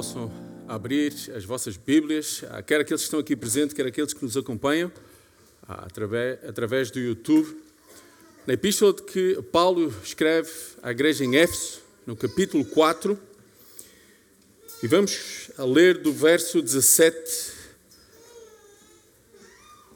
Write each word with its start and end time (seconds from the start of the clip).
possam 0.00 0.32
abrir 0.66 1.12
as 1.36 1.44
vossas 1.44 1.76
Bíblias, 1.76 2.42
quer 2.66 2.80
aqueles 2.80 3.02
que 3.02 3.04
estão 3.04 3.20
aqui 3.20 3.36
presentes, 3.36 3.74
quer 3.74 3.84
aqueles 3.84 4.14
que 4.14 4.24
nos 4.24 4.34
acompanham 4.34 4.90
ah, 5.68 5.84
através, 5.84 6.42
através 6.42 6.90
do 6.90 6.98
YouTube. 6.98 7.54
Na 8.46 8.54
epístola 8.54 8.94
que 8.94 9.42
Paulo 9.52 9.94
escreve 10.02 10.50
à 10.82 10.90
igreja 10.90 11.22
em 11.22 11.36
Éfeso, 11.36 11.82
no 12.06 12.16
capítulo 12.16 12.64
4, 12.64 13.18
e 14.82 14.86
vamos 14.86 15.50
a 15.58 15.66
ler 15.66 15.98
do 15.98 16.14
verso 16.14 16.62
17 16.62 17.52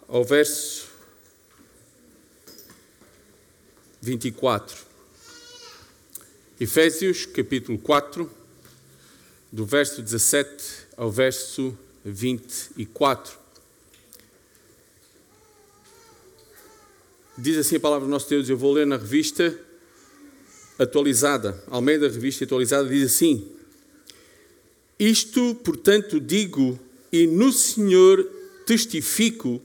ao 0.07 0.23
verso 0.23 0.87
24. 4.03 4.77
Efésios, 6.61 7.25
capítulo 7.25 7.79
4 7.79 8.44
do 9.55 9.65
verso 9.65 10.03
17 10.03 10.51
ao 10.97 11.13
verso 11.13 11.79
24. 12.05 13.39
Diz 17.39 17.59
assim 17.59 17.77
a 17.77 17.81
palavra 17.81 18.05
do 18.05 18.11
nosso 18.11 18.29
Deus, 18.29 18.49
eu 18.49 18.57
vou 18.57 18.73
ler 18.73 18.85
na 18.85 18.97
revista 18.97 19.57
atualizada, 20.77 21.63
Almeida 21.69 22.09
Revista 22.09 22.43
Atualizada, 22.43 22.89
diz 22.89 23.13
assim: 23.13 23.49
Isto, 24.99 25.55
portanto, 25.63 26.19
digo 26.19 26.77
e 27.13 27.25
no 27.25 27.53
Senhor 27.53 28.25
testifico 28.67 29.63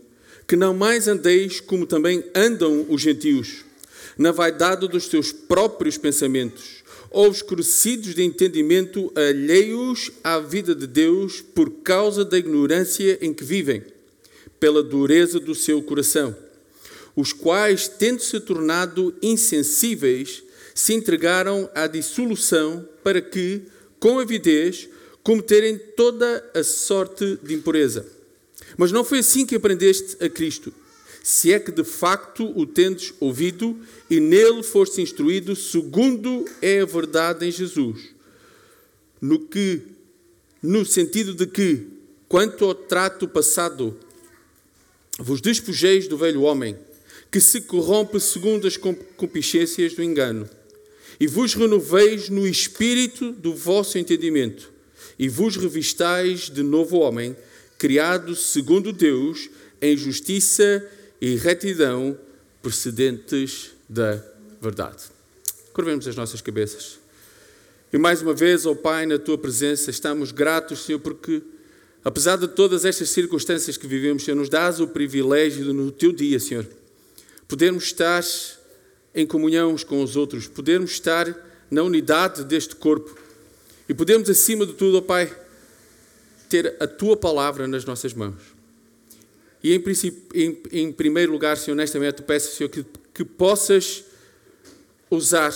que 0.48 0.56
não 0.56 0.72
mais 0.72 1.08
andeis 1.08 1.60
como 1.60 1.88
também 1.88 2.24
andam 2.36 2.86
os 2.90 3.02
gentios, 3.02 3.66
na 4.16 4.32
vaidade 4.32 4.88
dos 4.88 5.08
seus 5.08 5.32
próprios 5.32 5.98
pensamentos 5.98 6.79
obscurecidos 7.12 8.14
de 8.14 8.24
entendimento, 8.24 9.12
alheios 9.16 10.12
à 10.24 10.40
vida 10.40 10.76
de 10.76 10.86
Deus 10.86 11.42
por 11.42 11.70
causa 11.84 12.24
da 12.24 12.38
ignorância 12.38 13.18
em 13.22 13.34
que 13.34 13.44
vivem, 13.44 13.84
pela 14.60 14.84
dureza 14.84 15.40
do 15.40 15.56
seu 15.56 15.82
coração, 15.82 16.36
os 17.16 17.34
quais, 17.34 17.88
tendo-se 17.88 18.40
tornado 18.40 19.16
insensíveis, 19.22 20.44
se 20.76 20.94
entregaram 20.94 21.70
à 21.74 21.88
dissolução 21.88 22.88
para 23.04 23.22
que, 23.22 23.64
com 24.00 24.20
avidez, 24.20 24.88
cometerem 25.24 25.78
toda 25.78 26.44
a 26.54 26.64
sorte 26.64 27.38
de 27.44 27.54
impureza. 27.54 28.06
Mas 28.78 28.92
não 28.92 29.04
foi 29.04 29.20
assim 29.20 29.46
que 29.46 29.56
aprendeste 29.56 30.24
a 30.24 30.30
Cristo 30.30 30.74
se 31.30 31.54
é 31.54 31.60
que 31.60 31.72
de 31.72 31.84
facto 31.84 32.52
o 32.60 32.66
tendes 32.66 33.14
ouvido 33.20 33.78
e 34.10 34.20
nele 34.20 34.64
foste 34.64 35.00
instruído, 35.00 35.56
segundo 35.56 36.44
é 36.60 36.80
a 36.80 36.86
verdade 36.86 37.46
em 37.46 37.52
Jesus. 37.52 38.16
No 39.22 39.38
que 39.38 39.80
no 40.60 40.84
sentido 40.84 41.36
de 41.36 41.46
que, 41.46 41.86
quanto 42.28 42.66
ao 42.66 42.74
trato 42.74 43.28
passado, 43.28 43.96
vos 45.20 45.40
despojeis 45.40 46.08
do 46.08 46.18
velho 46.18 46.42
homem, 46.42 46.76
que 47.32 47.40
se 47.40 47.62
corrompe 47.62 48.20
segundo 48.20 48.66
as 48.66 48.76
concupiscências 48.76 49.94
do 49.94 50.02
engano, 50.02 50.50
e 51.20 51.28
vos 51.28 51.54
renoveis 51.54 52.28
no 52.30 52.48
espírito 52.48 53.34
do 53.34 53.54
vosso 53.54 54.00
entendimento, 54.00 54.74
e 55.20 55.30
vos 55.30 55.58
revistais 55.58 56.50
de 56.50 56.64
novo 56.64 56.98
homem, 56.98 57.38
criado 57.78 58.36
segundo 58.36 58.92
Deus, 58.92 59.48
em 59.80 59.96
justiça 59.96 60.84
e 60.96 60.99
retidão 61.36 62.18
procedentes 62.62 63.72
da 63.88 64.22
verdade. 64.62 65.04
Curvemos 65.74 66.08
as 66.08 66.16
nossas 66.16 66.42
cabeças. 66.42 67.00
E 67.92 67.98
mais 67.98 68.22
uma 68.22 68.34
vez, 68.34 68.66
ó 68.66 68.72
oh 68.72 68.76
Pai, 68.76 69.06
na 69.06 69.18
tua 69.18 69.38
presença, 69.38 69.90
estamos 69.90 70.32
gratos, 70.32 70.86
Senhor, 70.86 71.00
porque 71.00 71.42
apesar 72.04 72.38
de 72.38 72.48
todas 72.48 72.86
estas 72.86 73.10
circunstâncias 73.10 73.78
que 73.78 73.88
vivemos, 73.88 74.24
Senhor, 74.24 74.38
nos 74.38 74.50
dás 74.50 74.80
o 74.80 74.88
privilégio 74.88 75.66
de, 75.66 75.74
no 75.74 75.92
teu 75.92 76.12
dia, 76.12 76.40
Senhor, 76.40 76.68
podermos 77.48 77.86
estar 77.86 78.24
em 79.16 79.26
comunhão 79.26 79.74
uns 79.74 79.84
com 79.84 80.04
os 80.04 80.16
outros, 80.16 80.48
podermos 80.48 80.92
estar 80.92 81.36
na 81.72 81.82
unidade 81.82 82.44
deste 82.44 82.76
corpo 82.76 83.18
e 83.88 83.94
podermos, 83.94 84.30
acima 84.30 84.66
de 84.68 84.74
tudo, 84.74 84.96
ó 84.96 85.00
oh 85.00 85.02
Pai, 85.02 85.36
ter 86.48 86.76
a 86.80 86.86
tua 86.86 87.18
palavra 87.18 87.68
nas 87.68 87.86
nossas 87.86 88.14
mãos. 88.14 88.59
E 89.64 89.74
em, 89.74 89.84
em, 90.34 90.58
em 90.72 90.92
primeiro 90.92 91.32
lugar, 91.32 91.58
Senhor, 91.58 91.76
honestamente, 91.76 92.22
peço, 92.22 92.56
Senhor, 92.56 92.70
que, 92.70 92.86
que 93.14 93.26
possas 93.26 94.06
usar 95.10 95.54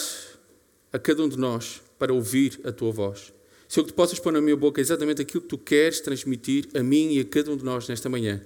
a 0.91 0.99
cada 0.99 1.23
um 1.23 1.29
de 1.29 1.37
nós 1.37 1.81
para 1.97 2.13
ouvir 2.13 2.59
a 2.63 2.71
tua 2.71 2.91
voz. 2.91 3.33
Senhor, 3.67 3.85
que 3.85 3.93
tu 3.93 3.95
possas 3.95 4.19
pôr 4.19 4.31
na 4.31 4.41
minha 4.41 4.55
boca 4.55 4.81
exatamente 4.81 5.21
aquilo 5.21 5.41
que 5.41 5.47
tu 5.47 5.57
queres 5.57 5.99
transmitir 5.99 6.67
a 6.75 6.83
mim 6.83 7.13
e 7.13 7.21
a 7.21 7.25
cada 7.25 7.51
um 7.51 7.57
de 7.57 7.63
nós 7.63 7.87
nesta 7.87 8.09
manhã. 8.09 8.41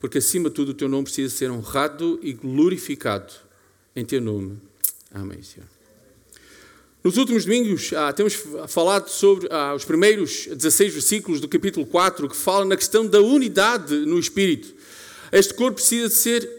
Porque 0.00 0.18
acima 0.18 0.48
de 0.48 0.54
tudo 0.54 0.70
o 0.70 0.74
teu 0.74 0.88
nome 0.88 1.04
precisa 1.04 1.34
ser 1.34 1.50
honrado 1.50 2.18
e 2.22 2.32
glorificado 2.32 3.32
em 3.94 4.04
teu 4.04 4.20
nome. 4.20 4.58
Amém, 5.12 5.42
Senhor. 5.42 5.66
Nos 7.02 7.16
últimos 7.16 7.44
domingos 7.44 7.92
ah, 7.92 8.12
temos 8.12 8.34
falado 8.66 9.08
sobre 9.08 9.46
ah, 9.50 9.74
os 9.74 9.84
primeiros 9.84 10.46
16 10.46 10.92
versículos 10.92 11.40
do 11.40 11.48
capítulo 11.48 11.86
4 11.86 12.28
que 12.28 12.36
falam 12.36 12.66
na 12.66 12.76
questão 12.76 13.06
da 13.06 13.20
unidade 13.20 13.94
no 13.94 14.18
Espírito. 14.18 14.74
Este 15.32 15.54
corpo 15.54 15.76
precisa 15.76 16.08
de 16.08 16.14
ser 16.14 16.50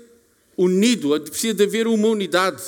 unido, 0.57 1.19
precisa 1.21 1.53
de 1.53 1.63
haver 1.63 1.87
uma 1.87 2.07
unidade. 2.07 2.61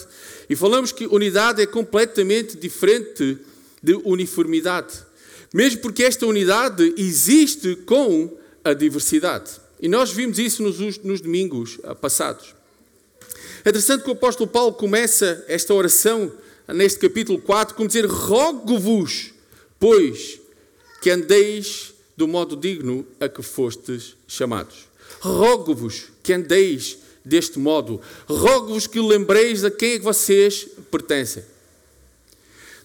E 0.50 0.56
falamos 0.56 0.92
que 0.92 1.06
unidade 1.08 1.62
é 1.62 1.66
completamente 1.66 2.58
diferente 2.58 3.38
de 3.82 3.94
uniformidade. 4.04 4.94
Mesmo 5.54 5.82
porque 5.82 6.04
esta 6.04 6.26
unidade 6.26 6.94
existe 6.98 7.76
com 7.76 8.38
a 8.64 8.74
diversidade. 8.74 9.52
E 9.82 9.88
nós 9.88 10.12
vimos 10.12 10.40
isso 10.40 10.64
nos, 10.64 10.98
nos 11.00 11.22
domingos 11.22 11.80
passados. 12.00 12.56
É 13.64 13.70
interessante 13.70 14.04
que 14.04 14.10
o 14.10 14.14
apóstolo 14.14 14.50
Paulo 14.50 14.74
começa 14.74 15.44
esta 15.48 15.74
oração 15.74 16.32
neste 16.68 17.00
capítulo 17.00 17.40
4 17.40 17.76
como 17.76 17.88
dizer: 17.88 18.06
Rogo-vos, 18.06 19.34
pois, 19.80 20.40
que 21.02 21.10
andeis 21.10 21.94
do 22.16 22.28
modo 22.28 22.56
digno 22.56 23.06
a 23.20 23.28
que 23.28 23.42
fostes 23.42 24.16
chamados. 24.28 24.91
Rogo-vos 25.20 26.06
que 26.24 26.34
andeis 26.34 26.98
deste 27.24 27.60
modo. 27.60 28.02
Rogo-vos 28.28 28.88
que 28.88 29.00
lembreis 29.00 29.64
a 29.64 29.72
quem 29.72 29.94
é 29.94 29.98
que 30.00 30.04
vocês 30.04 30.68
pertencem. 30.90 31.44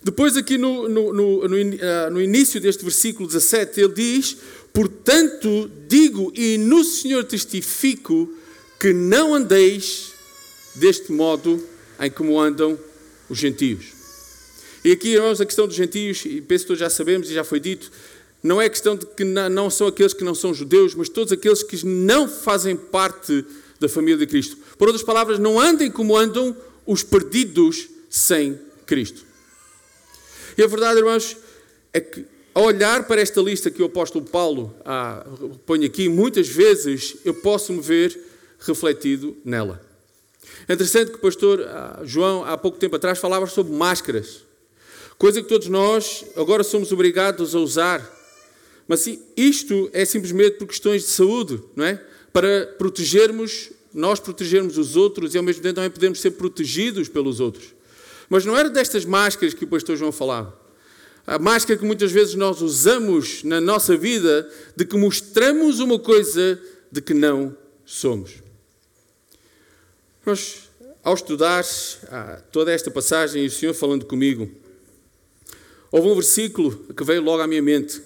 Depois, 0.02 0.36
aqui 0.36 0.56
no, 0.56 0.88
no, 0.88 1.12
no, 1.12 1.48
no, 1.48 2.22
início 2.22 2.60
deste 2.60 2.84
versículo 2.84 3.26
17, 3.26 3.80
ele 3.80 3.92
diz: 3.92 4.36
Portanto, 4.72 5.70
digo 5.88 6.32
e 6.34 6.58
no 6.58 6.84
Senhor 6.84 7.24
testifico 7.24 8.32
que 8.78 8.92
não 8.92 9.34
andeis 9.34 10.12
deste 10.76 11.10
modo 11.10 11.60
em 11.98 12.10
como 12.10 12.38
andam 12.38 12.78
os 13.28 13.38
gentios. 13.38 13.96
E 14.84 14.92
aqui, 14.92 15.14
irmãos, 15.14 15.40
a 15.40 15.46
questão 15.46 15.66
dos 15.66 15.74
gentios, 15.74 16.24
e 16.24 16.40
penso 16.40 16.64
que 16.64 16.68
todos 16.68 16.80
já 16.80 16.88
sabemos 16.88 17.28
e 17.28 17.34
já 17.34 17.42
foi 17.42 17.58
dito, 17.58 17.90
não 18.46 18.62
é 18.62 18.68
questão 18.68 18.96
de 18.96 19.04
que 19.06 19.24
não 19.24 19.68
são 19.68 19.86
aqueles 19.86 20.14
que 20.14 20.24
não 20.24 20.34
são 20.34 20.54
judeus, 20.54 20.94
mas 20.94 21.08
todos 21.08 21.32
aqueles 21.32 21.62
que 21.62 21.84
não 21.84 22.28
fazem 22.28 22.76
parte 22.76 23.44
da 23.80 23.88
família 23.88 24.18
de 24.18 24.26
Cristo. 24.26 24.56
Por 24.78 24.88
outras 24.88 25.04
palavras, 25.04 25.38
não 25.38 25.60
andem 25.60 25.90
como 25.90 26.16
andam 26.16 26.56
os 26.86 27.02
perdidos 27.02 27.88
sem 28.08 28.58
Cristo. 28.86 29.24
E 30.56 30.62
a 30.62 30.66
verdade, 30.66 30.98
irmãos, 30.98 31.36
é 31.92 32.00
que 32.00 32.24
ao 32.54 32.64
olhar 32.64 33.06
para 33.06 33.20
esta 33.20 33.40
lista 33.42 33.70
que 33.70 33.82
o 33.82 33.86
apóstolo 33.86 34.24
Paulo 34.24 34.74
ah, 34.84 35.26
põe 35.66 35.84
aqui, 35.84 36.08
muitas 36.08 36.48
vezes 36.48 37.16
eu 37.22 37.34
posso 37.34 37.72
me 37.72 37.82
ver 37.82 38.18
refletido 38.60 39.36
nela. 39.44 39.84
É 40.66 40.72
interessante 40.72 41.10
que 41.10 41.18
o 41.18 41.20
pastor 41.20 41.60
ah, 41.62 42.00
João, 42.04 42.44
há 42.44 42.56
pouco 42.56 42.78
tempo 42.78 42.96
atrás, 42.96 43.18
falava 43.18 43.46
sobre 43.46 43.74
máscaras, 43.74 44.42
coisa 45.18 45.42
que 45.42 45.48
todos 45.48 45.68
nós 45.68 46.24
agora 46.34 46.62
somos 46.64 46.92
obrigados 46.92 47.54
a 47.54 47.58
usar 47.58 48.15
mas 48.88 49.06
isto 49.36 49.90
é 49.92 50.04
simplesmente 50.04 50.58
por 50.58 50.68
questões 50.68 51.02
de 51.02 51.08
saúde, 51.08 51.60
não 51.74 51.84
é? 51.84 52.02
Para 52.32 52.66
protegermos, 52.78 53.70
nós 53.92 54.20
protegermos 54.20 54.78
os 54.78 54.94
outros 54.94 55.34
e 55.34 55.38
ao 55.38 55.44
mesmo 55.44 55.62
tempo 55.62 55.74
também 55.74 55.90
podemos 55.90 56.20
ser 56.20 56.32
protegidos 56.32 57.08
pelos 57.08 57.40
outros. 57.40 57.74
Mas 58.28 58.44
não 58.44 58.56
era 58.56 58.68
destas 58.68 59.04
máscaras 59.04 59.54
que 59.54 59.64
o 59.64 59.68
pastor 59.68 59.96
João 59.96 60.12
falava. 60.12 60.56
A 61.26 61.38
máscara 61.38 61.78
que 61.78 61.84
muitas 61.84 62.12
vezes 62.12 62.34
nós 62.34 62.62
usamos 62.62 63.42
na 63.42 63.60
nossa 63.60 63.96
vida 63.96 64.48
de 64.76 64.84
que 64.84 64.96
mostramos 64.96 65.80
uma 65.80 65.98
coisa 65.98 66.60
de 66.90 67.00
que 67.00 67.12
não 67.12 67.56
somos. 67.84 68.34
Nós, 70.24 70.70
ao 71.02 71.14
estudar 71.14 71.64
ah, 72.08 72.42
toda 72.52 72.72
esta 72.72 72.90
passagem 72.90 73.42
e 73.42 73.46
o 73.46 73.50
Senhor 73.50 73.74
falando 73.74 74.04
comigo, 74.04 74.48
houve 75.90 76.08
um 76.08 76.14
versículo 76.14 76.76
que 76.94 77.02
veio 77.02 77.22
logo 77.22 77.42
à 77.42 77.46
minha 77.46 77.62
mente 77.62 78.00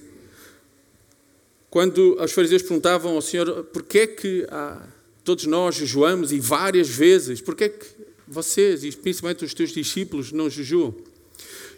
quando 1.71 2.21
os 2.21 2.33
fariseus 2.33 2.63
perguntavam 2.63 3.15
ao 3.15 3.23
Senhor 3.23 3.65
porquê 3.73 4.01
é 4.01 4.07
que 4.09 4.47
ah, 4.51 4.83
todos 5.25 5.47
nós 5.47 5.77
jejuamos 5.77 6.33
e 6.33 6.41
várias 6.41 6.89
vezes, 6.89 7.41
porquê 7.41 7.65
é 7.65 7.69
que 7.69 7.87
vocês, 8.27 8.85
e 8.85 8.93
principalmente 8.93 9.45
os 9.45 9.55
teus 9.55 9.71
discípulos, 9.71 10.33
não 10.33 10.51
jejuam? 10.51 10.95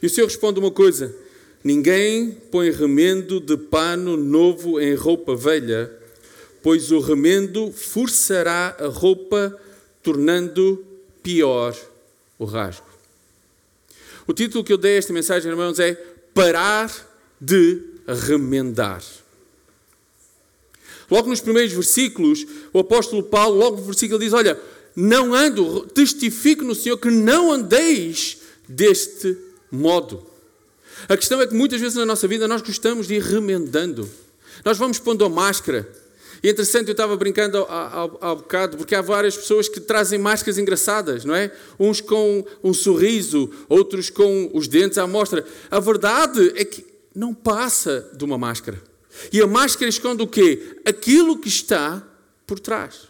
E 0.02 0.06
o 0.06 0.10
Senhor 0.10 0.26
responde 0.26 0.58
uma 0.58 0.70
coisa: 0.70 1.14
Ninguém 1.62 2.32
põe 2.50 2.70
remendo 2.70 3.38
de 3.38 3.56
pano 3.56 4.16
novo 4.16 4.80
em 4.80 4.94
roupa 4.94 5.36
velha, 5.36 5.92
pois 6.62 6.90
o 6.90 6.98
remendo 6.98 7.70
forçará 7.70 8.76
a 8.78 8.88
roupa, 8.88 9.58
tornando 10.02 10.84
pior 11.22 11.76
o 12.38 12.44
rasgo. 12.44 12.86
O 14.26 14.32
título 14.32 14.64
que 14.64 14.72
eu 14.72 14.78
dei 14.78 14.94
a 14.94 14.98
esta 14.98 15.12
mensagem, 15.12 15.50
irmãos, 15.50 15.78
é 15.78 15.94
Parar 16.34 16.90
de 17.40 17.80
remendar. 18.06 19.02
Logo 21.12 21.28
nos 21.28 21.42
primeiros 21.42 21.74
versículos, 21.74 22.46
o 22.72 22.78
apóstolo 22.78 23.22
Paulo, 23.22 23.58
logo 23.58 23.76
no 23.76 23.82
versículo, 23.82 24.18
diz: 24.18 24.32
Olha, 24.32 24.58
não 24.96 25.34
ando, 25.34 25.86
testifico 25.88 26.64
no 26.64 26.74
Senhor 26.74 26.96
que 26.96 27.10
não 27.10 27.52
andeis 27.52 28.38
deste 28.66 29.36
modo. 29.70 30.26
A 31.06 31.14
questão 31.14 31.38
é 31.42 31.46
que 31.46 31.52
muitas 31.52 31.82
vezes 31.82 31.96
na 31.96 32.06
nossa 32.06 32.26
vida 32.26 32.48
nós 32.48 32.62
gostamos 32.62 33.08
de 33.08 33.16
ir 33.16 33.22
remendando. 33.22 34.08
Nós 34.64 34.78
vamos 34.78 34.98
pondo 34.98 35.22
a 35.26 35.28
máscara. 35.28 35.86
E 36.42 36.48
interessante, 36.48 36.88
eu 36.88 36.92
estava 36.92 37.14
brincando 37.14 37.66
há, 37.68 38.34
bocado, 38.34 38.78
porque 38.78 38.94
há 38.94 39.02
várias 39.02 39.36
pessoas 39.36 39.68
que 39.68 39.80
trazem 39.80 40.18
máscaras 40.18 40.56
engraçadas, 40.56 41.26
não 41.26 41.34
é? 41.34 41.52
Uns 41.78 42.00
com 42.00 42.42
um 42.64 42.72
sorriso, 42.72 43.50
outros 43.68 44.08
com 44.08 44.50
os 44.54 44.66
dentes 44.66 44.96
à 44.96 45.06
mostra. 45.06 45.44
A 45.70 45.78
verdade 45.78 46.54
é 46.56 46.64
que 46.64 46.86
não 47.14 47.34
passa 47.34 48.10
de 48.16 48.24
uma 48.24 48.38
máscara. 48.38 48.91
E 49.32 49.40
a 49.40 49.46
máscara 49.46 49.88
esconde 49.88 50.22
o 50.22 50.26
quê? 50.26 50.76
Aquilo 50.84 51.38
que 51.38 51.48
está 51.48 52.06
por 52.46 52.58
trás. 52.58 53.08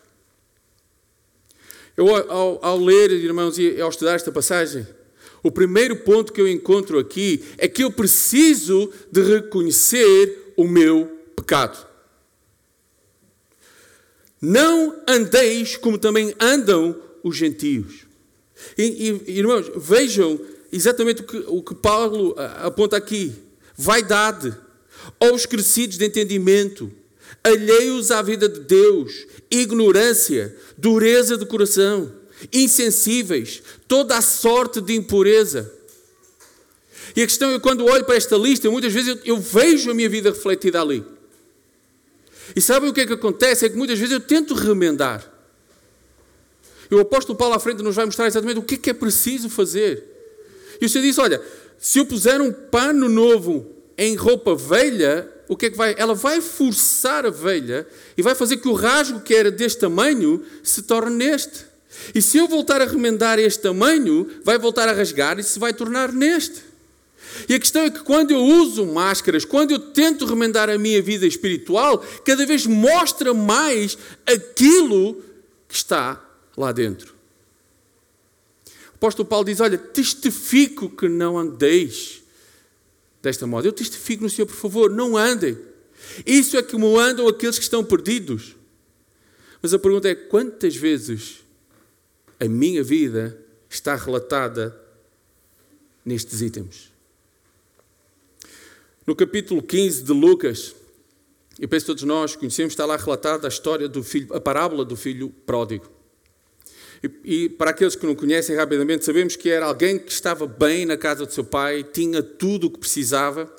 Eu, 1.97 2.15
ao, 2.15 2.65
ao 2.65 2.79
ler, 2.79 3.11
irmãos, 3.11 3.59
e 3.59 3.81
ao 3.81 3.91
estudar 3.91 4.15
esta 4.15 4.33
passagem, 4.33 4.87
o 5.43 5.51
primeiro 5.51 5.97
ponto 5.97 6.33
que 6.33 6.41
eu 6.41 6.49
encontro 6.49 6.99
aqui 6.99 7.45
é 7.59 7.69
que 7.69 7.85
eu 7.85 7.91
preciso 7.91 8.91
de 9.11 9.23
reconhecer 9.23 10.55
o 10.57 10.67
meu 10.67 11.07
pecado. 11.37 11.87
Não 14.41 15.03
andeis 15.07 15.77
como 15.77 15.99
também 15.99 16.35
andam 16.41 17.01
os 17.23 17.37
gentios. 17.37 18.07
E, 18.77 19.21
e, 19.27 19.39
irmãos, 19.39 19.71
vejam 19.77 20.41
exatamente 20.73 21.23
o 21.23 21.27
que, 21.27 21.37
o 21.47 21.63
que 21.63 21.75
Paulo 21.75 22.35
aponta 22.63 22.97
aqui: 22.97 23.33
vaidade, 23.77 24.55
aos 25.19 25.47
crescidos 25.47 25.99
de 25.99 26.05
entendimento, 26.05 26.91
alheios 27.43 28.11
à 28.11 28.23
vida 28.23 28.49
de 28.49 28.61
Deus, 28.61 29.27
ignorância, 29.51 30.57
dureza 30.77 31.37
de 31.37 31.47
coração, 31.47 32.13
insensíveis, 32.53 33.63
toda 33.87 34.17
a 34.17 34.23
sorte 34.23 34.81
de 34.81 34.95
impureza. 34.95 35.73
E 37.15 37.23
a 37.23 37.27
questão 37.27 37.51
é 37.53 37.59
quando 37.59 37.85
olho 37.85 38.05
para 38.05 38.17
esta 38.17 38.37
lista, 38.37 38.71
muitas 38.71 38.93
vezes 38.93 39.17
eu, 39.17 39.35
eu 39.35 39.41
vejo 39.41 39.91
a 39.91 39.95
minha 39.95 40.09
vida 40.09 40.31
refletida 40.31 40.81
ali. 40.81 41.05
E 42.55 42.61
sabem 42.61 42.91
o 42.91 42.93
que 42.93 43.03
é 43.03 43.07
que 43.07 43.13
acontece? 43.13 43.67
É 43.67 43.69
que 43.69 43.77
muitas 43.77 43.99
vezes 43.99 44.13
eu 44.13 44.21
tento 44.21 44.55
remendar. 44.55 45.31
E 46.91 46.95
o 46.95 47.01
apóstolo 47.01 47.39
Paulo 47.39 47.55
à 47.55 47.61
frente 47.61 47.83
nos 47.83 47.97
vai 47.97 48.05
mostrar 48.05 48.27
exatamente 48.27 48.59
o 48.59 48.63
que 48.63 48.75
é 48.75 48.79
que 48.79 48.91
é 48.91 48.95
preciso 48.95 49.49
fazer. 49.49 50.05
E 50.81 50.87
o 50.87 50.89
Senhor 50.89 51.05
diz: 51.05 51.19
Olha, 51.19 51.43
se 51.79 51.99
eu 51.99 52.07
puser 52.07 52.41
um 52.41 52.53
pano 52.53 53.09
novo 53.09 53.71
em 54.03 54.17
roupa 54.17 54.55
velha, 54.57 55.31
o 55.49 55.57
que 55.57 55.67
é 55.67 55.71
que 55.71 55.77
vai? 55.77 55.95
Ela 55.97 56.15
vai 56.15 56.41
forçar 56.41 57.25
a 57.25 57.31
velha 57.31 57.87
e 58.17 58.23
vai 58.23 58.35
fazer 58.35 58.57
que 58.57 58.69
o 58.69 58.73
rasgo 58.73 59.21
que 59.21 59.35
era 59.35 59.51
deste 59.51 59.79
tamanho 59.79 60.45
se 60.63 60.83
torne 60.83 61.17
neste. 61.17 61.67
E 62.15 62.21
se 62.21 62.39
eu 62.39 62.49
voltar 62.49 62.81
a 62.81 62.85
remendar 62.85 63.39
este 63.39 63.61
tamanho, 63.61 64.29
vai 64.43 64.59
voltar 64.59 64.89
a 64.89 64.93
rasgar 64.93 65.39
e 65.39 65.43
se 65.43 65.59
vai 65.59 65.73
tornar 65.73 66.13
neste. 66.13 66.63
E 67.49 67.55
a 67.55 67.61
questão 67.61 67.83
é 67.83 67.91
que 67.91 68.01
quando 68.01 68.33
eu 68.33 68.43
uso 68.43 68.85
máscaras, 68.87 69.45
quando 69.45 69.71
eu 69.71 69.79
tento 69.79 70.27
remendar 70.27 70.69
a 70.69 70.77
minha 70.77 71.01
vida 71.01 71.27
espiritual, 71.27 71.99
cada 72.25 72.45
vez 72.45 72.67
mostra 72.67 73.33
mais 73.33 73.97
aquilo 74.27 75.23
que 75.69 75.77
está 75.77 76.21
lá 76.57 76.73
dentro. 76.73 77.15
O 78.67 78.97
apóstolo 78.97 79.29
Paulo 79.29 79.45
diz: 79.45 79.61
Olha, 79.61 79.79
testifico 79.79 80.89
que 80.89 81.09
não 81.09 81.39
andeis 81.39 82.22
desta 83.23 83.47
moda. 83.47 83.69
Eu 83.69 83.73
testifico 83.73 84.25
no 84.25 84.29
Senhor, 84.29 84.47
por 84.47 84.57
favor, 84.57 84.91
não 84.91 85.17
andem. 85.17 85.57
Isso 86.27 86.57
é 86.57 86.63
como 86.63 86.99
andam 86.99 87.29
aqueles 87.29 87.57
que 87.57 87.65
estão 87.65 87.85
perdidos. 87.85 88.57
Mas 89.63 89.73
a 89.73 89.79
pergunta 89.79 90.09
é: 90.09 90.15
quantas 90.15 90.75
vezes 90.75 91.45
a 92.41 92.47
minha 92.47 92.83
vida 92.83 93.39
está 93.71 93.95
relatada 93.95 94.77
nestes 96.05 96.43
itens? 96.43 96.91
No 99.07 99.15
capítulo 99.15 99.63
15 99.63 100.03
de 100.03 100.13
Lucas, 100.13 100.75
eu 101.59 101.69
penso 101.69 101.85
que 101.85 101.93
todos 101.93 102.05
nós 102.05 102.35
conhecemos, 102.35 102.73
está 102.73 102.85
lá 102.85 102.97
relatada 102.97 103.47
a 103.47 103.49
história 103.49 103.89
do 103.89 104.03
filho, 104.03 104.35
a 104.35 104.41
parábola 104.41 104.85
do 104.85 104.97
filho 104.97 105.31
pródigo. 105.47 106.02
E, 107.03 107.11
e, 107.25 107.49
para 107.49 107.71
aqueles 107.71 107.97
que 107.97 108.07
não 108.07 108.15
conhecem 108.15 108.55
rapidamente, 108.55 109.05
sabemos 109.05 109.35
que 109.35 109.51
era 109.51 109.67
alguém 109.67 109.99
que 109.99 110.13
estava 110.13 110.47
bem 110.47 110.87
na 110.87 110.97
casa 110.97 111.27
do 111.27 111.33
seu 111.33 111.43
pai, 111.43 111.83
tinha 111.83 112.23
tudo 112.23 112.69
o 112.69 112.71
que 112.71 112.79
precisava, 112.79 113.53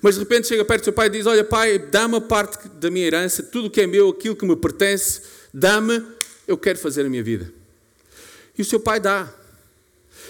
mas 0.00 0.14
de 0.14 0.20
repente 0.20 0.46
chega 0.46 0.64
perto 0.64 0.82
do 0.82 0.84
seu 0.84 0.92
pai 0.92 1.08
e 1.08 1.10
diz: 1.10 1.26
Olha, 1.26 1.44
pai, 1.44 1.78
dá-me 1.78 2.16
a 2.16 2.20
parte 2.20 2.68
da 2.68 2.90
minha 2.90 3.06
herança, 3.06 3.42
tudo 3.42 3.68
o 3.68 3.70
que 3.70 3.82
é 3.82 3.86
meu, 3.86 4.08
aquilo 4.08 4.36
que 4.36 4.46
me 4.46 4.56
pertence, 4.56 5.22
dá-me, 5.52 6.02
eu 6.46 6.56
quero 6.56 6.78
fazer 6.78 7.04
a 7.04 7.08
minha 7.08 7.22
vida. 7.22 7.52
E 8.56 8.62
o 8.62 8.64
seu 8.64 8.80
pai 8.80 9.00
dá. 9.00 9.32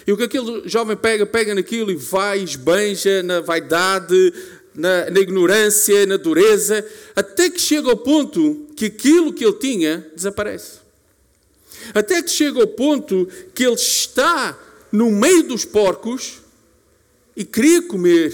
E 0.05 0.11
o 0.11 0.17
que 0.17 0.23
aquele 0.23 0.67
jovem 0.67 0.95
pega, 0.95 1.25
pega 1.25 1.53
naquilo 1.53 1.91
e 1.91 1.95
vai, 1.95 2.39
esbanja 2.39 3.21
na 3.23 3.41
vaidade, 3.41 4.33
na, 4.73 5.09
na 5.09 5.19
ignorância, 5.19 6.05
na 6.05 6.17
dureza, 6.17 6.85
até 7.15 7.49
que 7.49 7.59
chega 7.59 7.89
ao 7.89 7.97
ponto 7.97 8.67
que 8.75 8.85
aquilo 8.85 9.33
que 9.33 9.43
ele 9.43 9.53
tinha 9.53 10.05
desaparece. 10.15 10.88
Até 11.93 12.21
que 12.21 12.29
chega 12.29 12.61
ao 12.61 12.67
ponto 12.67 13.27
que 13.53 13.63
ele 13.63 13.75
está 13.75 14.57
no 14.91 15.11
meio 15.11 15.43
dos 15.43 15.65
porcos 15.65 16.41
e 17.35 17.45
queria 17.45 17.81
comer 17.81 18.33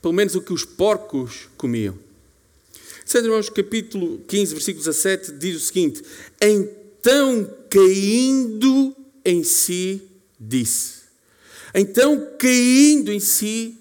pelo 0.00 0.14
menos 0.14 0.34
o 0.34 0.40
que 0.40 0.52
os 0.52 0.64
porcos 0.64 1.48
comiam. 1.56 1.96
Santo 3.04 3.26
Irmãos, 3.26 3.48
capítulo 3.48 4.20
15, 4.26 4.54
versículo 4.54 4.84
17, 4.84 5.32
diz 5.32 5.56
o 5.56 5.60
seguinte: 5.60 6.02
Então 6.40 7.48
caindo 7.68 8.94
em 9.24 9.44
si, 9.44 10.02
disse. 10.38 11.02
Então, 11.74 12.28
caindo 12.38 13.10
em 13.10 13.20
si, 13.20 13.78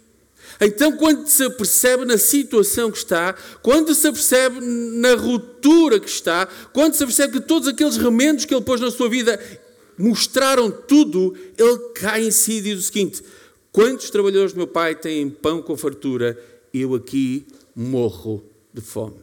então, 0.63 0.95
quando 0.95 1.27
se 1.27 1.43
apercebe 1.43 2.05
na 2.05 2.19
situação 2.19 2.91
que 2.91 2.99
está, 2.99 3.33
quando 3.63 3.95
se 3.95 4.07
apercebe 4.07 4.59
na 4.61 5.15
ruptura 5.15 5.99
que 5.99 6.07
está, 6.07 6.45
quando 6.71 6.93
se 6.93 7.03
apercebe 7.03 7.39
que 7.39 7.47
todos 7.47 7.67
aqueles 7.67 7.97
remendos 7.97 8.45
que 8.45 8.53
ele 8.53 8.63
pôs 8.63 8.79
na 8.79 8.91
sua 8.91 9.09
vida 9.09 9.39
mostraram 9.97 10.69
tudo, 10.69 11.35
ele 11.57 11.79
cai 11.95 12.25
em 12.25 12.31
si 12.31 12.53
e 12.53 12.61
diz 12.61 12.79
o 12.79 12.83
seguinte: 12.83 13.23
Quantos 13.71 14.11
trabalhadores 14.11 14.53
do 14.53 14.57
meu 14.57 14.67
pai 14.67 14.93
têm 14.93 15.31
pão 15.31 15.63
com 15.63 15.75
fartura, 15.75 16.39
eu 16.71 16.93
aqui 16.93 17.47
morro 17.75 18.45
de 18.71 18.81
fome. 18.81 19.17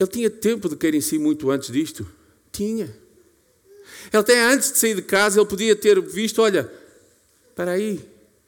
Ele 0.00 0.08
tinha 0.08 0.30
tempo 0.30 0.70
de 0.70 0.76
cair 0.76 0.94
em 0.94 1.02
si 1.02 1.18
muito 1.18 1.50
antes 1.50 1.70
disto? 1.70 2.06
Tinha. 2.50 2.86
Ele 4.10 4.20
até 4.20 4.42
antes 4.42 4.72
de 4.72 4.78
sair 4.78 4.94
de 4.94 5.02
casa, 5.02 5.38
ele 5.38 5.48
podia 5.48 5.76
ter 5.76 6.00
visto: 6.00 6.40
olha, 6.40 6.70
espera 7.56 7.72
aí, 7.72 7.98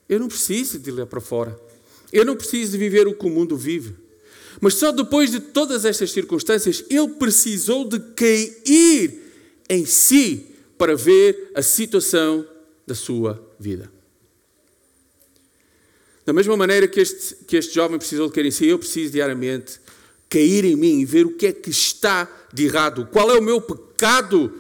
eu 0.07 0.21
não 0.21 0.29
preciso 0.29 0.79
de 0.79 0.91
ir 0.91 0.93
lá 0.93 1.07
para 1.07 1.19
fora. 1.19 1.59
Eu 2.13 2.27
não 2.27 2.37
preciso 2.37 2.73
de 2.73 2.79
viver 2.79 3.09
o 3.09 3.15
que 3.15 3.25
o 3.25 3.31
mundo 3.31 3.57
vive. 3.57 3.95
Mas 4.61 4.75
só 4.75 4.93
depois 4.93 5.31
de 5.31 5.41
todas 5.41 5.87
estas 5.87 6.11
circunstâncias, 6.11 6.85
ele 6.91 7.09
precisou 7.15 7.89
de 7.89 7.99
cair 8.01 9.19
em 9.67 9.87
si 9.87 10.47
para 10.77 10.95
ver 10.95 11.53
a 11.55 11.63
situação 11.63 12.47
da 12.87 12.95
sua 12.95 13.43
vida. 13.59 13.91
Da 16.27 16.35
mesma 16.35 16.55
maneira 16.55 16.87
que 16.87 17.01
este, 17.01 17.35
que 17.47 17.57
este 17.57 17.75
jovem 17.75 17.97
precisou 17.97 18.29
de 18.29 18.35
cair 18.35 18.47
em 18.47 18.51
si, 18.51 18.67
eu 18.67 18.79
preciso 18.79 19.13
diariamente 19.13 19.81
cair 20.29 20.67
em 20.67 20.77
mim 20.77 21.01
e 21.01 21.07
ver 21.07 21.25
o 21.25 21.35
que 21.35 21.47
é 21.47 21.53
que 21.53 21.71
está 21.71 22.31
de 22.53 22.67
errado, 22.67 23.09
qual 23.11 23.31
é 23.31 23.39
o 23.39 23.43
meu 23.43 23.59
pecado 23.59 24.53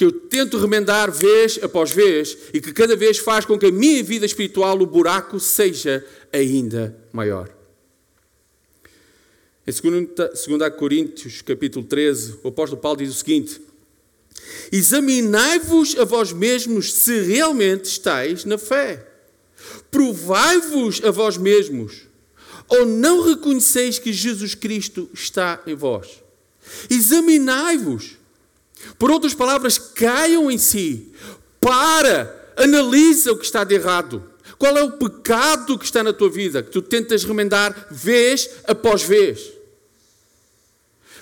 que 0.00 0.04
eu 0.06 0.12
tento 0.12 0.56
remendar 0.56 1.12
vez 1.12 1.58
após 1.62 1.90
vez 1.90 2.34
e 2.54 2.60
que 2.62 2.72
cada 2.72 2.96
vez 2.96 3.18
faz 3.18 3.44
com 3.44 3.58
que 3.58 3.66
a 3.66 3.70
minha 3.70 4.02
vida 4.02 4.24
espiritual, 4.24 4.80
o 4.80 4.86
buraco, 4.86 5.38
seja 5.38 6.02
ainda 6.32 6.96
maior. 7.12 7.54
Em 9.66 9.70
2 9.70 10.74
Coríntios, 10.78 11.42
capítulo 11.42 11.84
13, 11.84 12.38
o 12.42 12.48
apóstolo 12.48 12.80
Paulo 12.80 12.96
diz 12.96 13.10
o 13.10 13.18
seguinte: 13.18 13.60
Examinai-vos 14.72 15.94
a 15.98 16.04
vós 16.06 16.32
mesmos 16.32 16.94
se 16.94 17.20
realmente 17.20 17.84
estáis 17.84 18.46
na 18.46 18.56
fé. 18.56 19.06
Provai-vos 19.90 21.04
a 21.04 21.10
vós 21.10 21.36
mesmos. 21.36 22.06
Ou 22.70 22.86
não 22.86 23.20
reconheceis 23.20 23.98
que 23.98 24.14
Jesus 24.14 24.54
Cristo 24.54 25.10
está 25.12 25.62
em 25.66 25.74
vós? 25.74 26.22
Examinai-vos. 26.88 28.18
Por 28.98 29.10
outras 29.10 29.34
palavras, 29.34 29.78
caiam 29.78 30.50
em 30.50 30.58
si 30.58 31.12
para 31.60 32.52
Analisa 32.56 33.32
o 33.32 33.38
que 33.38 33.44
está 33.44 33.64
de 33.64 33.74
errado. 33.74 34.30
Qual 34.58 34.76
é 34.76 34.82
o 34.82 34.92
pecado 34.92 35.78
que 35.78 35.84
está 35.84 36.02
na 36.02 36.12
tua 36.12 36.28
vida, 36.28 36.62
que 36.62 36.70
tu 36.70 36.82
tentas 36.82 37.24
remendar 37.24 37.88
vez 37.90 38.50
após 38.66 39.02
vez? 39.02 39.52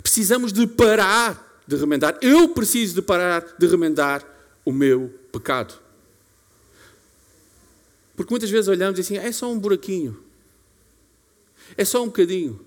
Precisamos 0.02 0.52
de 0.52 0.66
parar 0.66 1.62
de 1.66 1.76
remendar. 1.76 2.18
Eu 2.20 2.48
preciso 2.48 2.94
de 2.94 3.02
parar 3.02 3.54
de 3.58 3.66
remendar 3.66 4.26
o 4.64 4.72
meu 4.72 5.08
pecado. 5.30 5.74
Porque 8.16 8.32
muitas 8.32 8.50
vezes 8.50 8.66
olhamos 8.66 8.98
e 8.98 9.02
assim, 9.02 9.16
é 9.16 9.30
só 9.30 9.52
um 9.52 9.58
buraquinho. 9.58 10.20
É 11.76 11.84
só 11.84 12.02
um 12.02 12.06
bocadinho. 12.06 12.58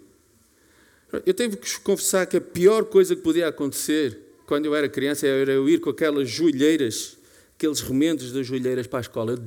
Eu 1.25 1.33
tenho 1.33 1.57
que 1.57 1.79
confessar 1.81 2.25
que 2.25 2.37
a 2.37 2.41
pior 2.41 2.85
coisa 2.85 3.15
que 3.15 3.21
podia 3.21 3.49
acontecer 3.49 4.30
quando 4.51 4.65
eu 4.65 4.75
era 4.75 4.89
criança 4.89 5.25
era 5.25 5.53
eu 5.53 5.69
ir 5.69 5.79
com 5.79 5.89
aquelas 5.89 6.29
joelheiras, 6.29 7.15
aqueles 7.55 7.79
remendos 7.79 8.33
das 8.33 8.45
joelheiras 8.45 8.85
para 8.85 8.99
a 8.99 9.01
escola. 9.01 9.31
Eu 9.31 9.39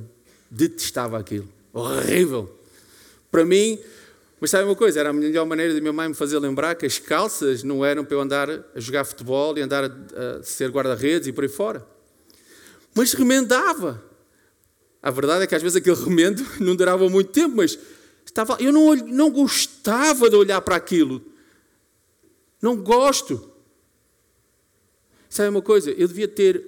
detestava 0.49 1.19
aquilo. 1.19 1.47
Horrível. 1.71 2.51
Para 3.29 3.45
mim, 3.45 3.77
mas 4.41 4.49
sabe 4.49 4.63
uma 4.63 4.75
coisa? 4.75 4.99
Era 4.99 5.11
a 5.11 5.13
melhor 5.13 5.45
maneira 5.45 5.75
de 5.75 5.79
minha 5.79 5.93
mãe 5.93 6.09
me 6.09 6.15
fazer 6.15 6.39
lembrar 6.39 6.73
que 6.73 6.87
as 6.87 6.97
calças 6.97 7.61
não 7.61 7.85
eram 7.85 8.03
para 8.03 8.15
eu 8.15 8.19
andar 8.19 8.49
a 8.49 8.79
jogar 8.79 9.05
futebol 9.05 9.55
e 9.55 9.61
andar 9.61 9.83
a, 9.83 10.39
a 10.39 10.41
ser 10.41 10.71
guarda-redes 10.71 11.27
e 11.27 11.31
por 11.31 11.43
aí 11.43 11.49
fora. 11.51 11.85
Mas 12.95 13.13
remendava. 13.13 14.03
A 15.03 15.11
verdade 15.11 15.43
é 15.43 15.47
que 15.47 15.53
às 15.53 15.61
vezes 15.61 15.75
aquele 15.75 16.03
remendo 16.03 16.43
não 16.59 16.75
durava 16.75 17.07
muito 17.07 17.29
tempo, 17.29 17.57
mas 17.57 17.77
estava, 18.25 18.57
eu 18.59 18.73
não, 18.73 18.95
não 18.95 19.29
gostava 19.29 20.31
de 20.31 20.35
olhar 20.35 20.61
para 20.61 20.75
aquilo. 20.75 21.21
Não 22.59 22.75
gosto. 22.75 23.53
Sabe 25.35 25.49
uma 25.49 25.61
coisa? 25.61 25.91
Eu 25.91 26.07
devia 26.07 26.29
ter 26.29 26.65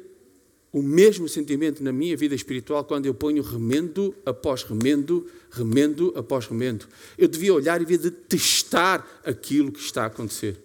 o 0.74 0.82
mesmo 0.82 1.30
sentimento 1.30 1.82
na 1.82 1.94
minha 1.94 2.18
vida 2.18 2.36
espiritual 2.36 2.84
quando 2.84 3.06
eu 3.06 3.14
ponho 3.14 3.42
remendo 3.42 4.14
após 4.26 4.62
remendo, 4.62 5.26
remendo 5.50 6.12
após 6.18 6.48
remendo. 6.48 6.86
Eu 7.18 7.30
devia 7.30 7.54
olhar 7.54 7.82
e 7.82 7.86
devia 7.86 8.12
detestar 8.12 9.08
aquilo 9.24 9.72
que 9.72 9.80
está 9.80 10.04
a 10.04 10.08
acontecer. 10.08 10.58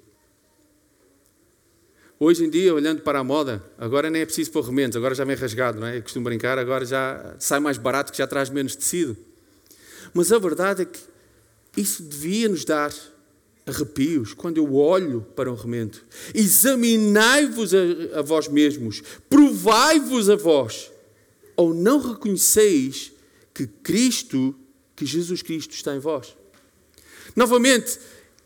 Hoje 2.19 2.45
em 2.45 2.51
dia, 2.51 2.75
olhando 2.75 3.03
para 3.03 3.21
a 3.21 3.25
moda, 3.25 3.63
agora 3.79 4.11
nem 4.11 4.23
é 4.23 4.27
preciso 4.27 4.51
pôr 4.51 4.65
remendos, 4.65 4.97
agora 4.97 5.15
já 5.15 5.25
vem 5.25 5.37
rasgado, 5.37 5.79
não 5.79 5.87
é? 5.87 5.99
Eu 5.99 6.03
costumo 6.03 6.25
brincar, 6.25 6.59
agora 6.59 6.85
já 6.85 7.37
sai 7.39 7.61
mais 7.61 7.79
barato 7.79 8.11
que 8.11 8.19
já 8.19 8.27
traz 8.27 8.51
menos 8.51 8.75
tecido. 8.75 9.17
Mas 10.13 10.33
a 10.33 10.41
verdade 10.41 10.83
é 10.83 10.87
que 10.87 10.99
isso 11.77 12.03
devia 12.03 12.49
nos 12.49 12.65
dar 12.65 12.93
arrepios 13.67 14.35
quando 14.35 14.59
eu 14.59 14.75
olho 14.75 15.27
para 15.37 15.51
um 15.51 15.55
remendo. 15.55 15.99
Examinai-vos 16.35 17.73
a, 17.75 18.19
a, 18.19 18.23
vós 18.23 18.49
mesmos, 18.49 19.03
provai-vos 19.29 20.29
a 20.29 20.37
vós, 20.37 20.91
ou 21.57 21.73
não 21.73 22.01
reconheceis 22.01 23.13
que 23.55 23.67
Cristo, 23.67 24.55
que 24.97 25.07
Jesus 25.07 25.43
Cristo 25.43 25.73
está 25.73 25.95
em 25.95 25.99
vós. 25.99 26.37
Novamente, 27.37 27.99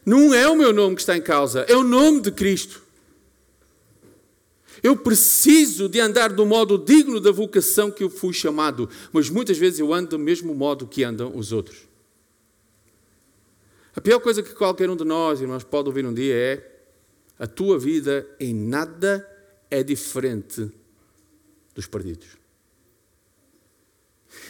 não 0.05 0.35
é 0.35 0.49
o 0.49 0.57
meu 0.57 0.73
nome 0.73 0.95
que 0.95 1.03
está 1.03 1.17
em 1.17 1.23
causa, 1.23 1.61
é 1.69 1.75
o 1.75 1.83
nome 1.83 2.21
de 2.21 2.31
Cristo. 2.31 2.83
Eu 4.83 4.97
preciso 4.97 5.89
de 5.89 5.99
andar 5.99 6.33
do 6.33 6.45
modo 6.45 6.79
digno 6.79 7.19
da 7.19 7.33
vocação 7.33 7.91
que 7.91 8.05
eu 8.05 8.11
fui 8.11 8.33
chamado, 8.33 8.89
mas 9.13 9.31
muitas 9.31 9.57
vezes 9.57 9.81
eu 9.81 9.93
ando 9.93 10.11
do 10.11 10.19
mesmo 10.19 10.55
modo 10.55 10.87
que 10.87 11.03
andam 11.03 11.33
os 11.35 11.51
outros. 11.51 11.79
A 13.97 14.01
pior 14.01 14.21
coisa 14.21 14.43
que 14.43 14.55
qualquer 14.55 14.91
um 14.91 14.97
de 14.97 15.05
nós, 15.05 15.41
irmãos, 15.41 15.65
pode 15.65 15.89
ouvir 15.89 16.05
um 16.05 16.13
dia 16.13 16.35
é: 16.35 16.81
a 17.39 17.47
tua 17.47 17.79
vida 17.79 18.29
em 18.39 18.55
nada 18.55 19.27
é 19.71 19.83
diferente 19.83 20.71
dos 21.75 21.87
perdidos. 21.87 22.29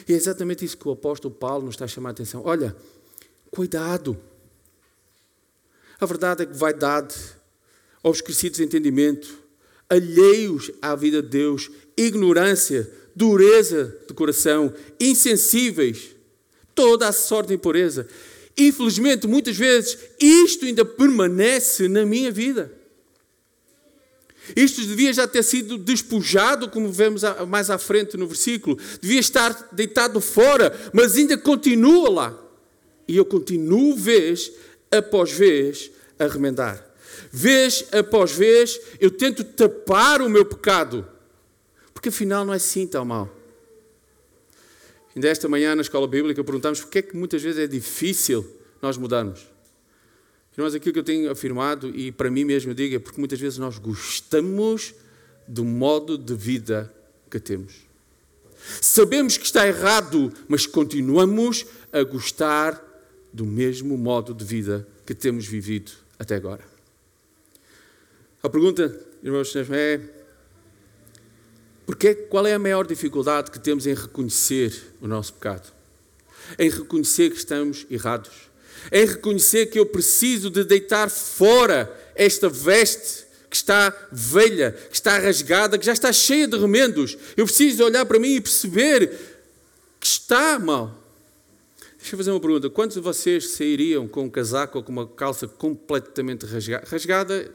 E 0.05 0.13
é 0.13 0.15
exatamente 0.17 0.65
isso 0.65 0.77
que 0.77 0.87
o 0.87 0.91
apóstolo 0.91 1.33
Paulo 1.33 1.65
nos 1.65 1.75
está 1.75 1.85
a 1.85 1.87
chamar 1.87 2.09
a 2.09 2.11
atenção. 2.11 2.41
Olha, 2.43 2.75
cuidado. 3.49 4.17
A 5.99 6.05
verdade 6.05 6.43
é 6.43 6.45
que 6.45 6.53
vaidade, 6.53 7.15
obscuecidos 8.03 8.57
de 8.57 8.65
entendimento, 8.65 9.39
alheios 9.89 10.69
à 10.81 10.93
vida 10.93 11.21
de 11.23 11.29
Deus, 11.29 11.71
ignorância, 11.95 12.91
dureza 13.15 13.97
de 14.07 14.13
coração, 14.13 14.73
insensíveis, 14.99 16.15
toda 16.75 17.07
a 17.07 17.11
sorte 17.11 17.47
de 17.47 17.53
impureza. 17.55 18.07
Infelizmente, 18.57 19.27
muitas 19.27 19.55
vezes, 19.55 19.97
isto 20.19 20.65
ainda 20.65 20.83
permanece 20.83 21.87
na 21.87 22.05
minha 22.05 22.31
vida. 22.31 22.71
Isto 24.55 24.81
devia 24.81 25.13
já 25.13 25.27
ter 25.27 25.43
sido 25.43 25.77
despojado, 25.77 26.69
como 26.69 26.91
vemos 26.91 27.21
mais 27.47 27.69
à 27.69 27.77
frente 27.77 28.17
no 28.17 28.27
versículo. 28.27 28.77
Devia 29.01 29.19
estar 29.19 29.69
deitado 29.71 30.19
fora, 30.21 30.73
mas 30.93 31.15
ainda 31.15 31.37
continua 31.37 32.09
lá. 32.09 32.43
E 33.07 33.15
eu 33.15 33.25
continuo, 33.25 33.95
vez 33.95 34.51
após 34.89 35.31
vez, 35.31 35.91
a 36.17 36.27
remendar. 36.27 36.83
Vez 37.31 37.85
após 37.91 38.31
vez, 38.31 38.79
eu 38.99 39.11
tento 39.11 39.43
tapar 39.43 40.21
o 40.21 40.29
meu 40.29 40.45
pecado. 40.45 41.05
Porque 41.93 42.09
afinal 42.09 42.45
não 42.45 42.53
é 42.53 42.57
assim 42.57 42.87
tão 42.87 43.03
mal. 43.03 43.36
Ainda 45.17 45.29
esta 45.29 45.49
manhã 45.49 45.73
na 45.73 45.81
escola 45.81 46.07
bíblica 46.07 46.43
perguntamos 46.43 46.81
porque 46.81 46.99
é 46.99 47.01
que 47.01 47.17
muitas 47.17 47.41
vezes 47.41 47.59
é 47.59 47.65
difícil 47.65 48.45
nós 48.79 48.97
mudarmos. 48.97 49.47
Irmãos, 50.55 50.75
aquilo 50.75 50.93
que 50.93 50.99
eu 50.99 51.03
tenho 51.03 51.31
afirmado, 51.31 51.89
e 51.89 52.11
para 52.11 52.29
mim 52.29 52.45
mesmo 52.45 52.69
eu 52.69 52.75
digo, 52.75 52.95
é 52.95 52.99
porque 52.99 53.19
muitas 53.19 53.39
vezes 53.39 53.57
nós 53.57 53.79
gostamos 53.79 54.93
do 55.47 55.65
modo 55.65 56.19
de 56.19 56.35
vida 56.35 56.93
que 57.31 57.39
temos. 57.39 57.77
Sabemos 58.79 59.37
que 59.37 59.45
está 59.45 59.67
errado, 59.67 60.31
mas 60.47 60.67
continuamos 60.67 61.65
a 61.91 62.03
gostar 62.03 62.79
do 63.33 63.43
mesmo 63.43 63.97
modo 63.97 64.35
de 64.35 64.45
vida 64.45 64.87
que 65.03 65.15
temos 65.15 65.47
vivido 65.47 65.93
até 66.19 66.35
agora. 66.35 66.63
A 68.43 68.49
pergunta, 68.49 68.95
irmãos, 69.23 69.51
é 69.55 69.99
porque, 71.87 72.13
qual 72.13 72.45
é 72.45 72.53
a 72.53 72.59
maior 72.59 72.85
dificuldade 72.85 73.49
que 73.49 73.57
temos 73.57 73.87
em 73.87 73.93
reconhecer 73.93 74.73
o 75.01 75.07
nosso 75.07 75.33
pecado? 75.35 75.71
Em 76.59 76.69
reconhecer 76.69 77.29
que 77.29 77.37
estamos 77.37 77.87
errados. 77.89 78.29
Em 78.91 79.05
reconhecer 79.05 79.67
que 79.67 79.79
eu 79.79 79.85
preciso 79.85 80.49
de 80.49 80.65
deitar 80.65 81.09
fora 81.09 81.89
esta 82.13 82.49
veste 82.49 83.25
que 83.49 83.55
está 83.55 83.95
velha, 84.11 84.73
que 84.73 84.95
está 84.95 85.17
rasgada, 85.17 85.77
que 85.77 85.85
já 85.85 85.93
está 85.93 86.11
cheia 86.11 86.45
de 86.45 86.57
remendos. 86.57 87.17
Eu 87.37 87.45
preciso 87.45 87.85
olhar 87.85 88.05
para 88.05 88.19
mim 88.19 88.35
e 88.35 88.41
perceber 88.41 89.09
que 89.97 90.07
está 90.07 90.59
mal. 90.59 90.93
Deixa 91.97 92.15
eu 92.15 92.17
fazer 92.17 92.31
uma 92.31 92.41
pergunta. 92.41 92.69
Quantos 92.69 92.95
de 92.95 93.01
vocês 93.01 93.51
sairiam 93.51 94.09
com 94.09 94.25
um 94.25 94.29
casaco 94.29 94.77
ou 94.77 94.83
com 94.83 94.91
uma 94.91 95.07
calça 95.07 95.47
completamente 95.47 96.45
rasgada? 96.45 96.85
Rasgada, 96.85 97.49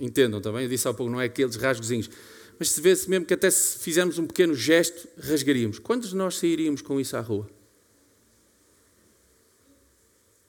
entendam 0.00 0.40
também, 0.40 0.64
eu 0.64 0.68
disse 0.68 0.88
há 0.88 0.92
pouco, 0.92 1.12
não 1.12 1.20
é 1.20 1.26
aqueles 1.26 1.54
rasgozinhos 1.54 2.10
mas 2.58 2.70
se 2.70 2.80
vê-se 2.80 3.08
mesmo 3.08 3.26
que 3.26 3.34
até 3.34 3.50
se 3.50 3.78
fizermos 3.78 4.18
um 4.18 4.26
pequeno 4.26 4.54
gesto, 4.54 5.08
rasgaríamos. 5.18 5.78
Quantos 5.78 6.10
de 6.10 6.16
nós 6.16 6.36
sairíamos 6.36 6.82
com 6.82 6.98
isso 7.00 7.16
à 7.16 7.20
rua? 7.20 7.48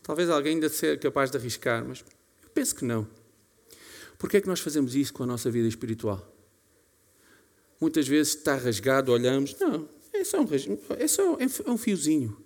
Talvez 0.01 0.29
alguém 0.29 0.53
ainda 0.53 0.69
seja 0.69 0.97
capaz 0.97 1.29
de 1.29 1.37
arriscar, 1.37 1.83
mas 1.85 2.03
eu 2.43 2.49
penso 2.51 2.73
que 2.75 2.85
não. 2.85 3.05
Porquê 4.17 4.37
é 4.37 4.41
que 4.41 4.47
nós 4.47 4.61
fazemos 4.61 4.95
isso 4.95 5.13
com 5.13 5.23
a 5.23 5.25
nossa 5.25 5.51
vida 5.51 5.67
espiritual? 5.67 6.25
Muitas 7.79 8.07
vezes 8.07 8.35
está 8.35 8.55
rasgado, 8.55 9.11
olhamos, 9.11 9.55
não, 9.59 9.87
é 10.13 10.23
só 10.23 10.41
um, 10.41 10.47
é 10.97 11.07
só 11.07 11.37
é 11.39 11.69
um 11.69 11.77
fiozinho. 11.77 12.41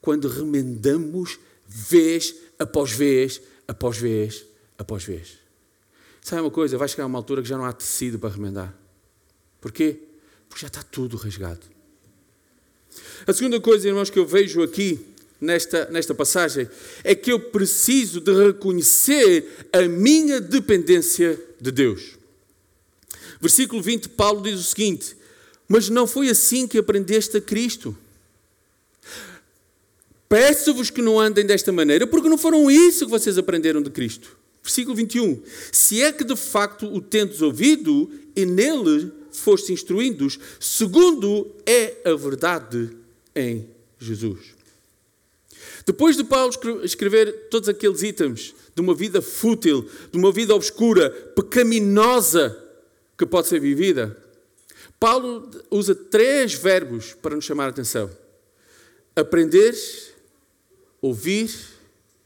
Quando 0.00 0.28
remendamos 0.28 1.40
vez 1.66 2.36
após 2.58 2.92
vez, 2.92 3.40
após 3.66 3.96
vez, 3.96 4.46
após 4.76 5.02
vez. 5.02 5.43
Sabe 6.24 6.40
uma 6.40 6.50
coisa? 6.50 6.78
Vai 6.78 6.88
chegar 6.88 7.04
uma 7.04 7.18
altura 7.18 7.42
que 7.42 7.48
já 7.48 7.58
não 7.58 7.66
há 7.66 7.72
tecido 7.72 8.18
para 8.18 8.30
remendar. 8.30 8.74
Porquê? 9.60 9.98
Porque 10.48 10.62
já 10.62 10.68
está 10.68 10.82
tudo 10.82 11.18
rasgado. 11.18 11.60
A 13.26 13.32
segunda 13.34 13.60
coisa, 13.60 13.86
irmãos, 13.86 14.08
que 14.08 14.18
eu 14.18 14.24
vejo 14.24 14.62
aqui 14.62 14.98
nesta, 15.38 15.84
nesta 15.90 16.14
passagem 16.14 16.66
é 17.02 17.14
que 17.14 17.30
eu 17.30 17.38
preciso 17.38 18.22
de 18.22 18.32
reconhecer 18.32 19.66
a 19.70 19.82
minha 19.82 20.40
dependência 20.40 21.38
de 21.60 21.70
Deus. 21.70 22.16
Versículo 23.38 23.82
20, 23.82 24.08
Paulo 24.08 24.40
diz 24.40 24.58
o 24.58 24.62
seguinte: 24.62 25.14
Mas 25.68 25.90
não 25.90 26.06
foi 26.06 26.30
assim 26.30 26.66
que 26.66 26.78
aprendeste 26.78 27.36
a 27.36 27.40
Cristo. 27.42 27.94
Peço-vos 30.26 30.88
que 30.88 31.02
não 31.02 31.20
andem 31.20 31.44
desta 31.44 31.70
maneira, 31.70 32.06
porque 32.06 32.30
não 32.30 32.38
foram 32.38 32.70
isso 32.70 33.04
que 33.04 33.10
vocês 33.10 33.36
aprenderam 33.36 33.82
de 33.82 33.90
Cristo. 33.90 34.43
Versículo 34.64 34.96
21. 34.96 35.42
Se 35.70 36.02
é 36.02 36.10
que 36.10 36.24
de 36.24 36.34
facto 36.34 36.86
o 36.86 36.98
tendes 36.98 37.42
ouvido 37.42 38.10
e 38.34 38.46
nele 38.46 39.12
fostes 39.30 39.68
instruídos, 39.68 40.38
segundo 40.58 41.54
é 41.66 41.98
a 42.02 42.14
verdade 42.14 42.90
em 43.36 43.68
Jesus. 43.98 44.54
Depois 45.84 46.16
de 46.16 46.24
Paulo 46.24 46.50
escrever 46.82 47.48
todos 47.50 47.68
aqueles 47.68 48.02
itens 48.02 48.54
de 48.74 48.80
uma 48.80 48.94
vida 48.94 49.20
fútil, 49.20 49.86
de 50.10 50.16
uma 50.16 50.32
vida 50.32 50.54
obscura, 50.54 51.10
pecaminosa 51.10 52.58
que 53.18 53.26
pode 53.26 53.48
ser 53.48 53.60
vivida, 53.60 54.16
Paulo 54.98 55.50
usa 55.70 55.94
três 55.94 56.54
verbos 56.54 57.12
para 57.12 57.36
nos 57.36 57.44
chamar 57.44 57.66
a 57.66 57.68
atenção: 57.68 58.10
aprender, 59.14 59.74
ouvir 61.02 61.50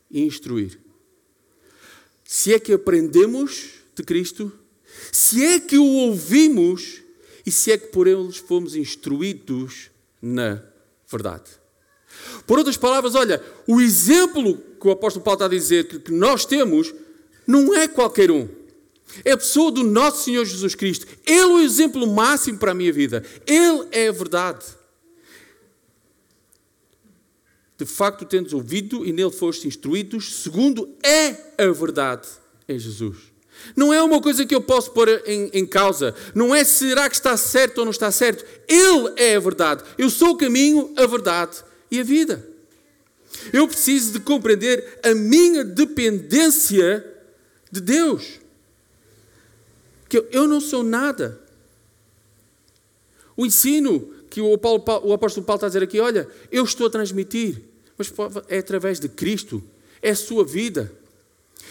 e 0.09 0.23
instruir. 0.23 0.79
Se 2.31 2.53
é 2.53 2.59
que 2.59 2.75
aprendemos 2.75 3.71
de 3.95 4.03
Cristo, 4.03 4.53
se 5.11 5.43
é 5.43 5.59
que 5.59 5.79
o 5.79 5.87
ouvimos 5.87 7.01
e 7.47 7.51
se 7.51 7.73
é 7.73 7.79
que 7.79 7.87
por 7.87 8.07
eles 8.07 8.37
fomos 8.37 8.77
instruídos 8.77 9.91
na 10.21 10.63
verdade. 11.11 11.51
Por 12.47 12.59
outras 12.59 12.77
palavras, 12.77 13.15
olha, 13.15 13.43
o 13.67 13.81
exemplo 13.81 14.59
que 14.79 14.87
o 14.87 14.91
apóstolo 14.91 15.25
Paulo 15.25 15.37
está 15.37 15.47
a 15.47 15.49
dizer 15.49 15.87
que 15.87 16.13
nós 16.13 16.45
temos 16.45 16.95
não 17.47 17.75
é 17.75 17.89
qualquer 17.89 18.31
um. 18.31 18.47
É 19.25 19.33
a 19.33 19.39
pessoa 19.39 19.73
do 19.73 19.83
nosso 19.83 20.25
Senhor 20.25 20.45
Jesus 20.45 20.75
Cristo. 20.75 21.07
Ele 21.25 21.39
é 21.39 21.47
o 21.47 21.61
exemplo 21.61 22.07
máximo 22.07 22.59
para 22.59 22.73
a 22.73 22.75
minha 22.75 22.93
vida. 22.93 23.25
Ele 23.47 23.89
é 23.91 24.09
a 24.09 24.13
verdade. 24.13 24.67
De 27.79 27.87
facto, 27.87 28.25
tendes 28.25 28.53
ouvido 28.53 29.07
e 29.07 29.13
nele 29.13 29.31
foste 29.31 29.69
instruídos, 29.69 30.43
segundo 30.43 30.97
é 31.01 31.29
a 31.57 31.71
verdade 31.71 32.27
em 32.69 32.77
Jesus. 32.77 33.17
Não 33.77 33.95
é 33.95 34.03
uma 34.03 34.21
coisa 34.21 34.45
que 34.45 34.55
eu 34.55 34.61
posso 34.61 34.91
pôr 34.91 35.09
em, 35.25 35.49
em, 35.53 35.65
causa. 35.65 36.13
Não 36.35 36.53
é 36.53 36.65
será 36.65 37.09
que 37.09 37.15
está 37.15 37.37
certo 37.37 37.79
ou 37.79 37.85
não 37.85 37.93
está 37.93 38.11
certo. 38.11 38.45
Ele 38.67 39.13
é 39.17 39.37
a 39.37 39.41
verdade. 39.41 39.85
Eu 39.97 40.11
sou 40.11 40.31
o 40.31 40.37
caminho, 40.37 40.93
a 40.97 41.07
verdade 41.07 41.63
e 41.89 42.01
a 42.01 42.03
vida. 42.03 42.45
Eu 43.53 43.69
preciso 43.69 44.13
de 44.13 44.21
compreender 44.21 44.99
a 45.05 45.15
minha 45.15 45.65
dependência 45.65 47.05
de 47.71 47.81
Deus. 47.81 48.41
Que 50.09 50.19
eu, 50.19 50.29
eu 50.33 50.49
não 50.49 50.61
sou 50.61 50.83
nada. 50.83 51.41
O 53.37 53.47
ensino 53.47 54.18
que 54.31 54.41
o, 54.41 54.57
Paulo, 54.59 54.85
o 55.05 55.13
apóstolo 55.13 55.47
Paulo 55.47 55.59
está 55.59 55.67
a 55.67 55.71
dizer 55.71 55.83
aqui, 55.83 56.01
olha, 56.01 56.29
eu 56.51 56.65
estou 56.65 56.87
a 56.87 56.91
transmitir, 56.91 57.63
mas 57.97 58.13
é 58.49 58.59
através 58.59 59.01
de 59.01 59.09
Cristo, 59.09 59.63
é 60.01 60.11
a 60.11 60.17
sua 60.17 60.45
vida. 60.45 60.93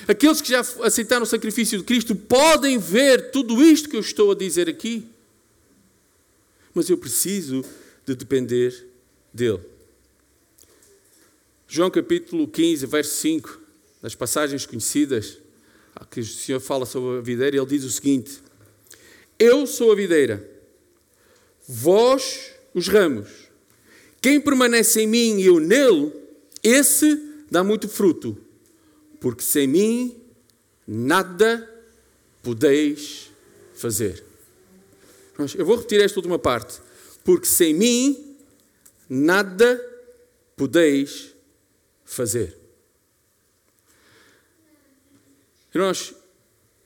Aqueles 0.07 0.41
que 0.41 0.49
já 0.49 0.59
aceitaram 0.59 1.23
o 1.23 1.27
sacrifício 1.27 1.77
de 1.77 1.83
Cristo 1.83 2.15
podem 2.15 2.77
ver 2.77 3.31
tudo 3.31 3.63
isto 3.63 3.89
que 3.89 3.95
eu 3.95 4.01
estou 4.01 4.31
a 4.31 4.35
dizer 4.35 4.69
aqui. 4.69 5.07
Mas 6.73 6.89
eu 6.89 6.97
preciso 6.97 7.63
de 8.05 8.15
depender 8.15 8.87
dele. 9.33 9.61
João 11.67 11.89
capítulo 11.89 12.47
15, 12.47 12.85
verso 12.85 13.15
5, 13.15 13.59
das 14.01 14.15
passagens 14.15 14.65
conhecidas, 14.65 15.37
que 16.11 16.19
o 16.19 16.25
Senhor 16.25 16.59
fala 16.59 16.85
sobre 16.85 17.17
a 17.17 17.21
videira, 17.21 17.57
ele 17.57 17.65
diz 17.65 17.83
o 17.83 17.89
seguinte: 17.89 18.39
Eu 19.37 19.65
sou 19.65 19.91
a 19.91 19.95
videira, 19.95 20.47
vós 21.67 22.51
os 22.73 22.87
ramos. 22.87 23.27
Quem 24.21 24.39
permanece 24.39 25.01
em 25.01 25.07
mim 25.07 25.39
e 25.39 25.45
eu 25.45 25.59
nele, 25.59 26.11
esse 26.63 27.21
dá 27.49 27.63
muito 27.63 27.87
fruto 27.87 28.37
porque 29.19 29.41
sem 29.41 29.67
mim 29.67 30.15
nada 30.87 31.67
podeis 32.41 33.31
fazer. 33.75 34.23
Eu 35.57 35.65
vou 35.65 35.75
repetir 35.75 36.01
esta 36.01 36.19
última 36.19 36.39
parte. 36.39 36.79
Porque 37.23 37.45
sem 37.45 37.73
mim 37.73 38.35
nada 39.09 39.79
podeis 40.55 41.33
fazer. 42.05 42.57
Irmãos, 45.73 46.15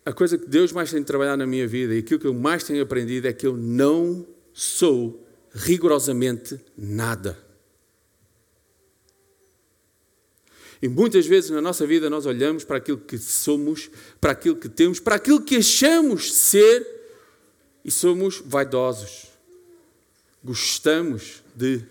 a 0.05 0.11
coisa 0.11 0.37
que 0.37 0.47
Deus 0.47 0.71
mais 0.71 0.89
tem 0.89 0.99
de 0.99 1.05
trabalhar 1.05 1.37
na 1.37 1.45
minha 1.45 1.67
vida 1.67 1.93
e 1.93 1.99
aquilo 1.99 2.19
que 2.19 2.27
eu 2.27 2.33
mais 2.33 2.63
tenho 2.63 2.81
aprendido 2.81 3.27
é 3.27 3.33
que 3.33 3.45
eu 3.45 3.55
não 3.55 4.25
sou 4.61 5.27
rigorosamente 5.53 6.59
nada. 6.77 7.35
E 10.79 10.87
muitas 10.87 11.25
vezes 11.25 11.49
na 11.49 11.61
nossa 11.61 11.85
vida 11.87 12.11
nós 12.11 12.27
olhamos 12.27 12.63
para 12.63 12.77
aquilo 12.77 12.99
que 12.99 13.17
somos, 13.17 13.89
para 14.19 14.31
aquilo 14.31 14.55
que 14.55 14.69
temos, 14.69 14.99
para 14.99 15.15
aquilo 15.15 15.41
que 15.41 15.57
achamos 15.57 16.31
ser 16.33 16.85
e 17.83 17.89
somos 17.89 18.41
vaidosos. 18.45 19.29
Gostamos 20.43 21.41
de. 21.55 21.83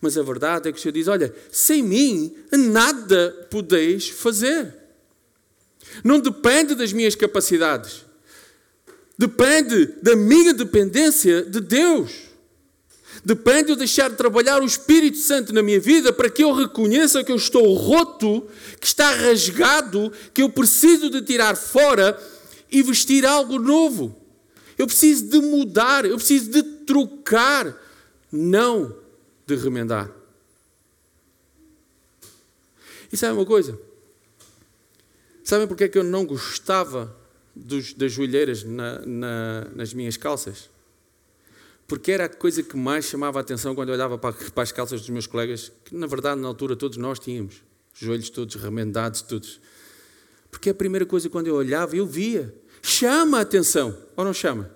Mas 0.00 0.16
a 0.16 0.22
verdade 0.22 0.68
é 0.68 0.72
que 0.72 0.78
o 0.78 0.80
Senhor 0.80 0.92
diz: 0.92 1.08
Olha, 1.08 1.34
sem 1.50 1.82
mim 1.82 2.36
nada 2.52 3.48
podeis 3.50 4.08
fazer. 4.08 4.74
Não 6.04 6.20
depende 6.20 6.76
das 6.76 6.92
minhas 6.92 7.16
capacidades. 7.16 8.07
Depende 9.18 9.86
da 10.00 10.14
minha 10.14 10.54
dependência 10.54 11.42
de 11.42 11.60
Deus. 11.60 12.28
Depende 13.24 13.70
eu 13.70 13.76
deixar 13.76 14.08
de 14.08 14.16
trabalhar 14.16 14.62
o 14.62 14.64
Espírito 14.64 15.18
Santo 15.18 15.52
na 15.52 15.60
minha 15.60 15.80
vida 15.80 16.12
para 16.12 16.30
que 16.30 16.44
eu 16.44 16.52
reconheça 16.52 17.24
que 17.24 17.32
eu 17.32 17.36
estou 17.36 17.74
roto, 17.74 18.46
que 18.80 18.86
está 18.86 19.10
rasgado, 19.10 20.12
que 20.32 20.40
eu 20.40 20.48
preciso 20.48 21.10
de 21.10 21.20
tirar 21.22 21.56
fora 21.56 22.16
e 22.70 22.80
vestir 22.80 23.26
algo 23.26 23.58
novo. 23.58 24.14
Eu 24.78 24.86
preciso 24.86 25.26
de 25.26 25.40
mudar, 25.40 26.04
eu 26.04 26.16
preciso 26.16 26.50
de 26.50 26.62
trocar, 26.62 27.76
não 28.30 28.94
de 29.44 29.56
remendar. 29.56 30.08
E 33.12 33.16
sabe 33.16 33.32
uma 33.32 33.46
coisa? 33.46 33.76
Sabem 35.42 35.66
porque 35.66 35.84
é 35.84 35.88
que 35.88 35.98
eu 35.98 36.04
não 36.04 36.24
gostava 36.24 37.16
dos, 37.64 37.92
das 37.92 38.12
joelheiras 38.12 38.64
na, 38.64 39.00
na, 39.06 39.64
nas 39.74 39.92
minhas 39.92 40.16
calças? 40.16 40.68
porque 41.88 42.12
era 42.12 42.26
a 42.26 42.28
coisa 42.28 42.62
que 42.62 42.76
mais 42.76 43.06
chamava 43.06 43.38
a 43.38 43.40
atenção 43.40 43.74
quando 43.74 43.88
eu 43.88 43.94
olhava 43.94 44.18
para, 44.18 44.34
para 44.34 44.62
as 44.62 44.70
calças 44.70 45.00
dos 45.00 45.08
meus 45.08 45.26
colegas, 45.26 45.72
que 45.86 45.96
na 45.96 46.06
verdade 46.06 46.38
na 46.38 46.46
altura 46.46 46.76
todos 46.76 46.98
nós 46.98 47.18
tínhamos, 47.18 47.62
joelhos 47.94 48.28
todos 48.28 48.54
remendados, 48.56 49.22
todos. 49.22 49.58
Porque 50.50 50.68
a 50.68 50.74
primeira 50.74 51.06
coisa 51.06 51.30
quando 51.30 51.46
eu 51.46 51.54
olhava, 51.54 51.96
eu 51.96 52.06
via, 52.06 52.54
chama 52.82 53.38
a 53.38 53.40
atenção, 53.40 53.96
ou 54.14 54.22
não 54.22 54.34
chama? 54.34 54.70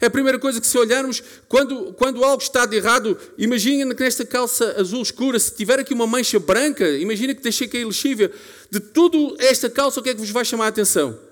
É 0.00 0.06
a 0.06 0.10
primeira 0.10 0.38
coisa 0.38 0.60
que 0.60 0.66
se 0.66 0.76
olharmos, 0.76 1.22
quando, 1.46 1.92
quando 1.92 2.24
algo 2.24 2.42
está 2.42 2.66
de 2.66 2.76
errado, 2.76 3.16
imagina 3.38 3.94
que 3.94 4.02
nesta 4.02 4.24
calça 4.24 4.80
azul 4.80 5.02
escura, 5.02 5.38
se 5.38 5.54
tiver 5.54 5.78
aqui 5.78 5.94
uma 5.94 6.06
mancha 6.06 6.40
branca, 6.40 6.88
imagina 6.88 7.34
que 7.34 7.42
deixei 7.42 7.68
cair 7.68 7.84
lexívia, 7.84 8.32
de 8.68 8.80
tudo 8.80 9.36
esta 9.38 9.70
calça, 9.70 10.00
o 10.00 10.02
que 10.02 10.10
é 10.10 10.14
que 10.14 10.20
vos 10.20 10.30
vai 10.30 10.44
chamar 10.44 10.64
a 10.64 10.68
atenção? 10.68 11.29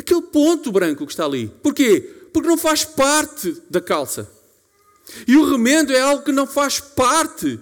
Aquele 0.00 0.22
ponto 0.22 0.72
branco 0.72 1.06
que 1.06 1.12
está 1.12 1.26
ali. 1.26 1.48
Porquê? 1.62 2.00
Porque 2.32 2.48
não 2.48 2.56
faz 2.56 2.84
parte 2.84 3.62
da 3.68 3.80
calça. 3.80 4.30
E 5.26 5.36
o 5.36 5.50
remendo 5.50 5.92
é 5.92 6.00
algo 6.00 6.24
que 6.24 6.32
não 6.32 6.46
faz 6.46 6.80
parte, 6.80 7.58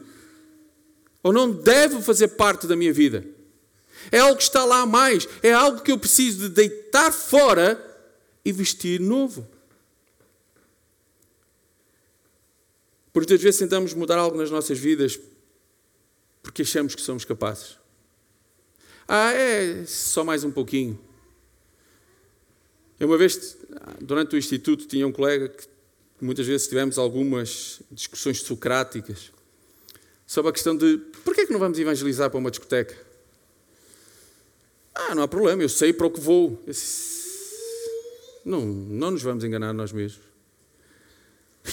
ou 1.23 1.33
não 1.33 1.51
deve 1.51 2.01
fazer 2.01 2.29
parte 2.29 2.67
da 2.67 2.77
minha 2.77 2.93
vida. 2.93 3.25
É 4.13 4.21
algo 4.21 4.37
que 4.37 4.43
está 4.45 4.65
lá 4.65 4.83
a 4.83 4.87
mais. 4.87 5.29
É 5.43 5.53
algo 5.53 5.83
que 5.83 5.91
eu 5.91 5.99
preciso 5.99 6.49
de 6.49 6.55
deitar 6.55 7.13
fora 7.13 7.85
e 8.45 8.53
vestir 8.53 9.01
novo. 9.01 9.47
Por 13.13 13.21
muitas 13.21 13.43
vezes 13.43 13.59
tentamos 13.59 13.93
mudar 13.95 14.17
algo 14.19 14.39
nas 14.39 14.51
nossas 14.51 14.79
vidas 14.79 15.19
porque 16.41 16.63
achamos 16.63 16.95
que 16.95 17.03
somos 17.03 17.25
capazes. 17.25 17.77
Ah, 19.09 19.33
é 19.33 19.85
só 19.87 20.23
mais 20.23 20.45
um 20.45 20.53
pouquinho. 20.53 21.08
Eu 22.99 23.07
uma 23.07 23.17
vez, 23.17 23.57
durante 24.01 24.35
o 24.35 24.39
instituto, 24.39 24.87
tinha 24.87 25.07
um 25.07 25.13
colega 25.13 25.49
que 25.49 25.69
muitas 26.21 26.47
vezes 26.47 26.67
tivemos 26.67 26.99
algumas 26.99 27.81
discussões 27.93 28.41
socráticas 28.43 29.31
sobre 30.27 30.51
a 30.51 30.53
questão 30.53 30.77
de 30.77 30.99
por 31.25 31.35
que 31.35 31.43
é 31.43 31.47
que 31.47 31.53
não 31.53 31.61
vamos 31.61 31.79
evangelizar 31.79 32.29
para 32.29 32.39
uma 32.39 32.51
discoteca? 32.51 32.97
Ah, 34.95 35.15
não 35.15 35.23
há 35.23 35.29
problema, 35.29 35.63
eu 35.63 35.69
sei 35.69 35.93
para 35.93 36.07
o 36.07 36.11
que 36.11 36.21
vou. 36.21 36.61
Não, 38.45 38.67
não 38.67 39.13
nos 39.13 39.23
vamos 39.23 39.45
enganar 39.45 39.73
nós 39.73 39.93
mesmos. 39.93 40.27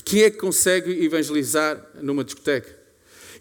Quem 0.03 0.23
é 0.23 0.29
que 0.29 0.37
consegue 0.37 1.03
evangelizar 1.03 1.83
numa 2.01 2.23
discoteca? 2.23 2.77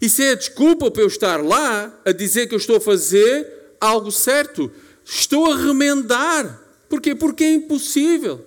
Isso 0.01 0.21
é 0.21 0.31
a 0.31 0.35
desculpa 0.35 0.89
para 0.89 1.03
eu 1.03 1.07
estar 1.07 1.43
lá 1.43 2.01
a 2.03 2.11
dizer 2.11 2.47
que 2.47 2.55
eu 2.55 2.59
estou 2.59 2.77
a 2.77 2.81
fazer 2.81 3.47
algo 3.79 4.11
certo. 4.11 4.71
Estou 5.05 5.51
a 5.51 5.55
remendar. 5.55 6.64
Porquê? 6.89 7.15
Porque 7.15 7.43
é 7.43 7.53
impossível. 7.53 8.45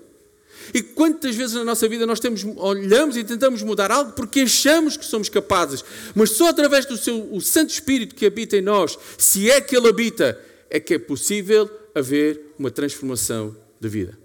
E 0.74 0.82
quantas 0.82 1.34
vezes 1.34 1.54
na 1.54 1.64
nossa 1.64 1.88
vida 1.88 2.06
nós 2.06 2.20
temos, 2.20 2.44
olhamos 2.56 3.16
e 3.16 3.24
tentamos 3.24 3.62
mudar 3.62 3.90
algo 3.90 4.12
porque 4.12 4.40
achamos 4.40 4.96
que 4.96 5.04
somos 5.04 5.28
capazes, 5.28 5.84
mas 6.14 6.30
só 6.30 6.48
através 6.48 6.84
do 6.84 6.96
seu, 6.96 7.32
o 7.32 7.40
Santo 7.40 7.70
Espírito 7.70 8.14
que 8.14 8.26
habita 8.26 8.56
em 8.56 8.60
nós, 8.60 8.98
se 9.16 9.50
é 9.50 9.60
que 9.60 9.76
Ele 9.76 9.88
habita, 9.88 10.38
é 10.68 10.78
que 10.78 10.94
é 10.94 10.98
possível 10.98 11.70
haver 11.94 12.54
uma 12.58 12.70
transformação 12.70 13.56
de 13.80 13.88
vida. 13.88 14.18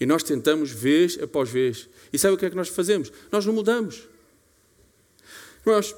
E 0.00 0.06
nós 0.06 0.22
tentamos 0.22 0.70
vez 0.70 1.18
após 1.20 1.50
vez. 1.50 1.88
E 2.12 2.18
sabe 2.18 2.34
o 2.34 2.38
que 2.38 2.46
é 2.46 2.50
que 2.50 2.56
nós 2.56 2.68
fazemos? 2.68 3.12
Nós 3.30 3.44
não 3.44 3.52
mudamos. 3.52 4.08
Irmãos, 5.66 5.94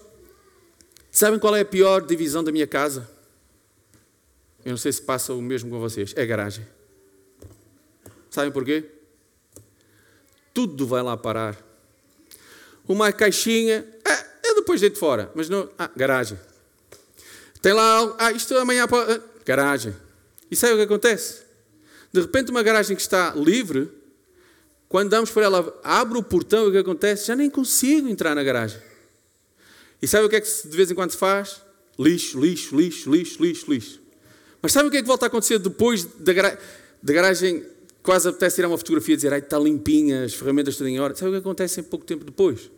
sabem 1.13 1.39
qual 1.39 1.55
é 1.55 1.61
a 1.61 1.65
pior 1.65 2.05
divisão 2.05 2.43
da 2.43 2.51
minha 2.51 2.67
casa? 2.67 3.09
Eu 4.65 4.71
não 4.71 4.77
sei 4.77 4.93
se 4.93 5.03
passa 5.03 5.33
o 5.33 5.41
mesmo 5.41 5.71
com 5.71 5.81
vocês. 5.81 6.13
É 6.17 6.27
garagem. 6.27 6.67
Sabem 8.31 8.53
porquê? 8.53 8.85
Tudo 10.53 10.87
vai 10.87 11.03
lá 11.03 11.17
parar. 11.17 11.57
Uma 12.87 13.13
caixinha, 13.13 13.87
ah, 14.05 14.25
eu 14.45 14.57
depois 14.57 14.81
deito 14.81 14.99
fora, 14.99 15.31
mas 15.35 15.49
não. 15.49 15.69
Ah, 15.79 15.91
garagem. 15.97 16.39
Tem 17.63 17.73
lá, 17.73 18.17
ah, 18.19 18.33
isto 18.33 18.57
amanhã. 18.57 18.85
Ah, 18.85 19.21
garagem. 19.45 19.95
E 20.51 20.57
sabe 20.57 20.75
o 20.75 20.77
que 20.77 20.83
acontece? 20.83 21.43
De 22.13 22.21
repente, 22.21 22.51
uma 22.51 22.63
garagem 22.63 22.97
que 22.97 23.03
está 23.03 23.33
livre, 23.37 23.89
quando 24.89 25.11
damos 25.11 25.31
por 25.31 25.43
ela, 25.43 25.79
abre 25.85 26.19
o 26.19 26.23
portão 26.23 26.65
e 26.65 26.69
o 26.69 26.73
que 26.73 26.79
acontece? 26.79 27.27
Já 27.27 27.37
nem 27.37 27.49
consigo 27.49 28.09
entrar 28.09 28.35
na 28.35 28.43
garagem. 28.43 28.81
E 30.03 30.09
sabe 30.09 30.27
o 30.27 30.29
que 30.29 30.37
é 30.37 30.41
que 30.41 30.69
de 30.69 30.77
vez 30.77 30.91
em 30.91 30.95
quando 30.95 31.13
se 31.13 31.17
faz? 31.17 31.63
Lixo, 31.99 32.41
lixo, 32.41 32.77
lixo, 32.77 33.11
lixo, 33.11 33.43
lixo, 33.43 33.71
lixo. 33.71 34.00
Mas 34.63 34.73
sabe 34.73 34.89
o 34.89 34.91
que 34.91 34.99
é 34.99 35.03
que 35.03 35.09
volta 35.09 35.27
a 35.27 35.29
acontecer 35.29 35.59
depois 35.59 36.05
da, 36.05 36.33
da 37.03 37.13
garagem? 37.13 37.65
Quase 38.03 38.29
apetece 38.29 38.57
tirar 38.57 38.69
uma 38.69 38.79
fotografia 38.79 39.13
e 39.13 39.17
dizer, 39.17 39.33
está 39.33 39.59
limpinha, 39.59 40.25
as 40.25 40.33
ferramentas 40.33 40.75
estão 40.75 40.89
em 40.89 40.99
ordem. 40.99 41.19
Sabe 41.19 41.31
o 41.31 41.33
que 41.35 41.39
acontece 41.39 41.81
em 41.81 41.83
pouco 41.83 42.05
tempo 42.05 42.25
depois? 42.25 42.71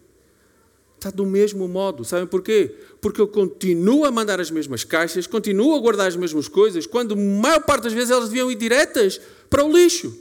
Está 0.96 1.10
do 1.10 1.26
mesmo 1.26 1.66
modo. 1.66 2.04
Sabem 2.04 2.26
porquê? 2.26 2.74
Porque 3.00 3.20
eu 3.20 3.28
continuo 3.28 4.04
a 4.04 4.10
mandar 4.10 4.40
as 4.40 4.50
mesmas 4.50 4.84
caixas, 4.84 5.26
continuo 5.26 5.74
a 5.74 5.80
guardar 5.80 6.06
as 6.08 6.16
mesmas 6.16 6.48
coisas, 6.48 6.86
quando 6.86 7.14
a 7.14 7.16
maior 7.16 7.60
parte 7.62 7.84
das 7.84 7.92
vezes 7.92 8.10
elas 8.10 8.28
deviam 8.28 8.50
ir 8.50 8.56
diretas 8.56 9.20
para 9.50 9.64
o 9.64 9.72
lixo. 9.72 10.16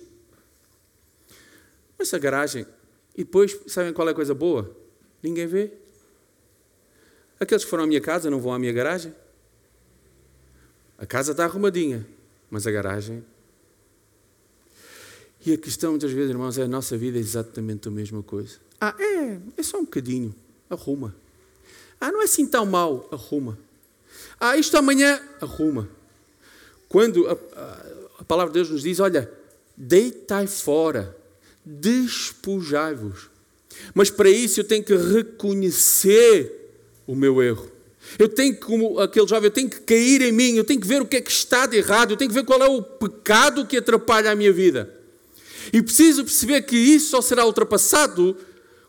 Mas 1.97 2.13
a 2.13 2.17
garagem. 2.17 2.65
E 3.15 3.23
depois, 3.23 3.55
sabem 3.67 3.93
qual 3.93 4.07
é 4.07 4.11
a 4.11 4.15
coisa 4.15 4.33
boa? 4.33 4.75
Ninguém 5.21 5.45
vê. 5.45 5.71
Aqueles 7.39 7.63
que 7.63 7.69
foram 7.69 7.83
à 7.83 7.87
minha 7.87 8.01
casa 8.01 8.29
não 8.29 8.39
vão 8.39 8.53
à 8.53 8.57
minha 8.57 8.73
garagem. 8.73 9.13
A 11.01 11.05
casa 11.07 11.31
está 11.31 11.45
arrumadinha, 11.45 12.05
mas 12.47 12.67
a 12.67 12.71
garagem. 12.71 13.23
E 15.43 15.51
a 15.51 15.57
questão, 15.57 15.89
muitas 15.89 16.11
vezes, 16.11 16.29
irmãos, 16.29 16.59
é 16.59 16.61
a 16.61 16.67
nossa 16.67 16.95
vida 16.95 17.17
é 17.17 17.19
exatamente 17.19 17.87
a 17.87 17.91
mesma 17.91 18.21
coisa. 18.21 18.59
Ah, 18.79 18.95
é, 18.99 19.39
é 19.57 19.63
só 19.63 19.79
um 19.79 19.83
bocadinho. 19.83 20.35
Arruma. 20.69 21.15
Ah, 21.99 22.11
não 22.11 22.21
é 22.21 22.25
assim 22.25 22.45
tão 22.45 22.67
mal. 22.67 23.09
Arruma. 23.11 23.57
Ah, 24.39 24.55
isto 24.55 24.77
amanhã. 24.77 25.19
Arruma. 25.41 25.89
Quando 26.87 27.27
a, 27.27 27.31
a, 27.31 27.85
a 28.19 28.23
palavra 28.23 28.53
de 28.53 28.59
Deus 28.59 28.69
nos 28.69 28.83
diz: 28.83 28.99
olha, 28.99 29.27
deitai 29.75 30.45
fora, 30.45 31.17
despojai-vos. 31.65 33.31
Mas 33.95 34.11
para 34.11 34.29
isso 34.29 34.59
eu 34.59 34.63
tenho 34.63 34.83
que 34.83 34.95
reconhecer 34.95 36.75
o 37.07 37.15
meu 37.15 37.41
erro. 37.41 37.80
Eu 38.17 38.27
tenho 38.27 38.53
que, 38.53 38.61
como 38.61 38.99
aquele 38.99 39.27
jovem, 39.27 39.47
eu 39.47 39.51
tenho 39.51 39.69
que 39.69 39.81
cair 39.81 40.21
em 40.21 40.31
mim, 40.31 40.55
eu 40.55 40.63
tenho 40.63 40.79
que 40.79 40.87
ver 40.87 41.01
o 41.01 41.05
que 41.05 41.17
é 41.17 41.21
que 41.21 41.31
está 41.31 41.65
de 41.65 41.77
errado, 41.77 42.11
eu 42.11 42.17
tenho 42.17 42.29
que 42.29 42.35
ver 42.35 42.45
qual 42.45 42.61
é 42.61 42.67
o 42.67 42.81
pecado 42.81 43.65
que 43.65 43.77
atrapalha 43.77 44.31
a 44.31 44.35
minha 44.35 44.51
vida. 44.51 44.93
E 45.71 45.81
preciso 45.81 46.23
perceber 46.23 46.61
que 46.63 46.75
isso 46.75 47.11
só 47.11 47.21
será 47.21 47.45
ultrapassado 47.45 48.35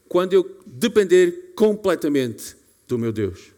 quando 0.09 0.33
eu 0.33 0.59
depender 0.67 1.53
completamente 1.55 2.57
do 2.89 2.99
meu 2.99 3.13
Deus. 3.13 3.53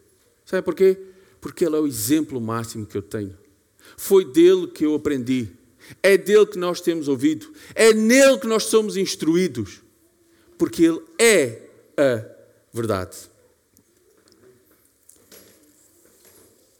Sabe 0.45 0.61
porquê? 0.61 0.97
Porque 1.41 1.65
Ele 1.65 1.75
é 1.75 1.79
o 1.79 1.87
exemplo 1.87 2.39
máximo 2.39 2.85
que 2.85 2.97
eu 2.97 3.01
tenho. 3.01 3.35
Foi 3.97 4.25
dele 4.25 4.67
que 4.67 4.85
eu 4.85 4.95
aprendi. 4.95 5.49
É 6.01 6.17
dele 6.17 6.45
que 6.45 6.57
nós 6.57 6.81
temos 6.81 7.07
ouvido. 7.07 7.51
É 7.73 7.93
nele 7.93 8.37
que 8.37 8.47
nós 8.47 8.63
somos 8.63 8.97
instruídos. 8.97 9.81
Porque 10.57 10.83
Ele 10.83 11.01
é 11.19 11.61
a 11.97 12.25
verdade. 12.73 13.15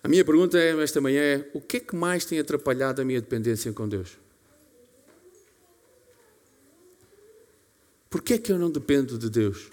A 0.06 0.08
minha 0.08 0.24
pergunta 0.24 0.56
é, 0.60 0.70
esta 0.84 1.02
manhã 1.02 1.20
é: 1.20 1.50
o 1.52 1.60
que 1.60 1.78
é 1.78 1.80
que 1.80 1.96
mais 1.96 2.26
tem 2.26 2.38
atrapalhado 2.38 3.02
a 3.02 3.04
minha 3.04 3.20
dependência 3.20 3.74
com 3.74 3.90
Deus? 3.90 4.20
Por 8.08 8.22
que 8.22 8.36
é 8.36 8.38
que 8.38 8.52
eu 8.52 8.60
não 8.60 8.70
dependo 8.70 9.18
de 9.18 9.32
Deus? 9.32 9.72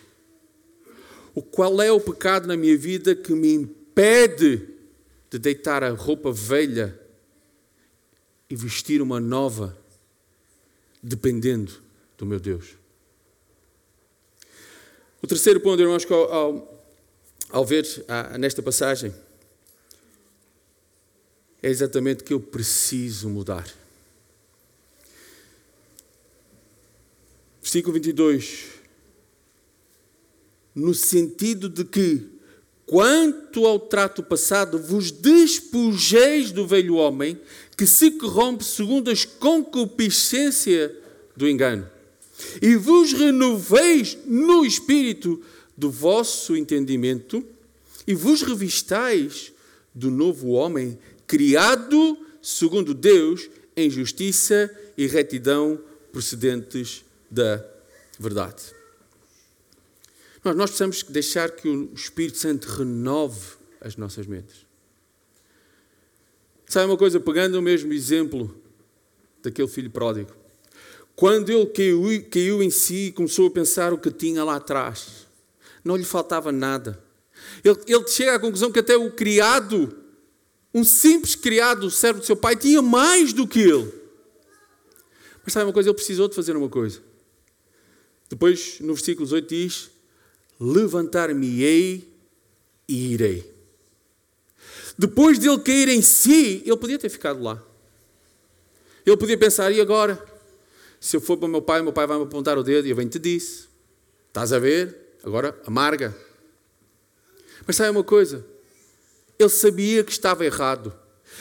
O 1.34 1.42
qual 1.42 1.82
é 1.82 1.92
o 1.92 2.00
pecado 2.00 2.48
na 2.48 2.56
minha 2.56 2.74
vida 2.78 3.14
que 3.14 3.34
me 3.34 3.52
impede 3.52 4.66
de 5.28 5.38
deitar 5.38 5.84
a 5.84 5.90
roupa 5.90 6.32
velha 6.32 6.98
e 8.48 8.56
vestir 8.56 9.02
uma 9.02 9.20
nova, 9.20 9.76
dependendo 11.02 11.72
do 12.16 12.24
meu 12.24 12.40
Deus? 12.40 12.78
O 15.20 15.26
terceiro 15.26 15.60
ponto, 15.60 15.82
irmãos, 15.82 16.10
ao, 16.10 16.32
ao, 16.32 16.84
ao 17.50 17.66
ver 17.66 17.86
ah, 18.08 18.38
nesta 18.38 18.62
passagem, 18.62 19.12
é 21.62 21.70
exatamente 21.70 22.24
que 22.24 22.32
eu 22.32 22.40
preciso 22.40 23.28
mudar. 23.28 23.66
Versículo 27.62 27.94
22. 27.94 28.64
No 30.74 30.92
sentido 30.92 31.68
de 31.68 31.84
que, 31.84 32.26
quanto 32.84 33.64
ao 33.64 33.78
trato 33.78 34.22
passado, 34.22 34.78
vos 34.78 35.12
despojeis 35.12 36.50
do 36.50 36.66
velho 36.66 36.96
homem 36.96 37.40
que 37.76 37.86
se 37.86 38.10
corrompe 38.12 38.64
segundo 38.64 39.10
as 39.10 39.24
concupiscência 39.24 40.94
do 41.36 41.48
engano, 41.48 41.88
e 42.60 42.74
vos 42.74 43.12
renoveis 43.12 44.18
no 44.26 44.64
espírito 44.64 45.40
do 45.76 45.90
vosso 45.90 46.56
entendimento, 46.56 47.44
e 48.06 48.14
vos 48.14 48.42
revistais 48.42 49.52
do 49.94 50.10
novo 50.10 50.48
homem 50.50 50.98
criado 51.32 52.18
segundo 52.42 52.92
Deus 52.92 53.48
em 53.74 53.88
justiça 53.88 54.70
e 54.98 55.06
retidão 55.06 55.80
procedentes 56.12 57.06
da 57.30 57.64
verdade. 58.18 58.62
Nós, 60.44 60.54
nós 60.54 60.68
precisamos 60.68 61.02
deixar 61.04 61.50
que 61.52 61.66
o 61.66 61.90
Espírito 61.94 62.36
Santo 62.36 62.68
renove 62.68 63.56
as 63.80 63.96
nossas 63.96 64.26
mentes. 64.26 64.66
Sabe 66.66 66.90
uma 66.90 66.98
coisa, 66.98 67.18
pegando 67.18 67.58
o 67.58 67.62
mesmo 67.62 67.94
exemplo 67.94 68.54
daquele 69.42 69.68
filho 69.68 69.90
pródigo. 69.90 70.32
Quando 71.16 71.48
ele 71.48 71.64
caiu, 71.64 72.02
caiu 72.30 72.62
em 72.62 72.68
si 72.68 73.06
e 73.06 73.12
começou 73.12 73.46
a 73.46 73.50
pensar 73.50 73.90
o 73.94 73.98
que 73.98 74.10
tinha 74.10 74.44
lá 74.44 74.56
atrás, 74.56 75.26
não 75.82 75.96
lhe 75.96 76.04
faltava 76.04 76.52
nada. 76.52 77.02
Ele, 77.64 77.78
ele 77.86 78.06
chega 78.08 78.34
à 78.34 78.38
conclusão 78.38 78.70
que 78.70 78.80
até 78.80 78.98
o 78.98 79.10
criado 79.10 80.01
um 80.74 80.84
simples 80.84 81.34
criado, 81.34 81.90
servo 81.90 82.20
do 82.20 82.26
seu 82.26 82.36
pai, 82.36 82.56
tinha 82.56 82.80
mais 82.80 83.32
do 83.32 83.46
que 83.46 83.60
ele. 83.60 83.92
Mas 85.44 85.52
sabe 85.52 85.66
uma 85.66 85.72
coisa? 85.72 85.88
Ele 85.88 85.96
precisou 85.96 86.28
de 86.28 86.34
fazer 86.34 86.56
uma 86.56 86.68
coisa. 86.68 87.00
Depois, 88.28 88.78
no 88.80 88.94
versículo 88.94 89.28
8 89.30 89.48
diz: 89.48 89.90
Levantar-me-ei 90.58 92.08
e 92.88 93.12
irei. 93.12 93.52
Depois 94.96 95.38
de 95.38 95.48
ele 95.48 95.58
cair 95.58 95.88
em 95.88 96.00
si, 96.00 96.62
ele 96.64 96.76
podia 96.76 96.98
ter 96.98 97.08
ficado 97.08 97.42
lá. 97.42 97.62
Ele 99.04 99.16
podia 99.16 99.36
pensar: 99.36 99.70
e 99.72 99.80
agora? 99.80 100.22
Se 101.00 101.16
eu 101.16 101.20
for 101.20 101.36
para 101.36 101.46
o 101.46 101.50
meu 101.50 101.60
pai, 101.60 101.82
meu 101.82 101.92
pai 101.92 102.06
vai 102.06 102.16
me 102.16 102.22
apontar 102.22 102.56
o 102.56 102.62
dedo 102.62 102.86
e 102.86 102.90
eu 102.90 102.96
venho 102.96 103.08
te 103.10 103.18
disse: 103.18 103.66
Estás 104.28 104.52
a 104.52 104.58
ver? 104.58 105.16
Agora 105.24 105.60
amarga. 105.66 106.16
Mas 107.66 107.76
sabe 107.76 107.90
uma 107.90 108.04
coisa? 108.04 108.46
Ele 109.38 109.48
sabia 109.48 110.04
que 110.04 110.12
estava 110.12 110.44
errado. 110.44 110.92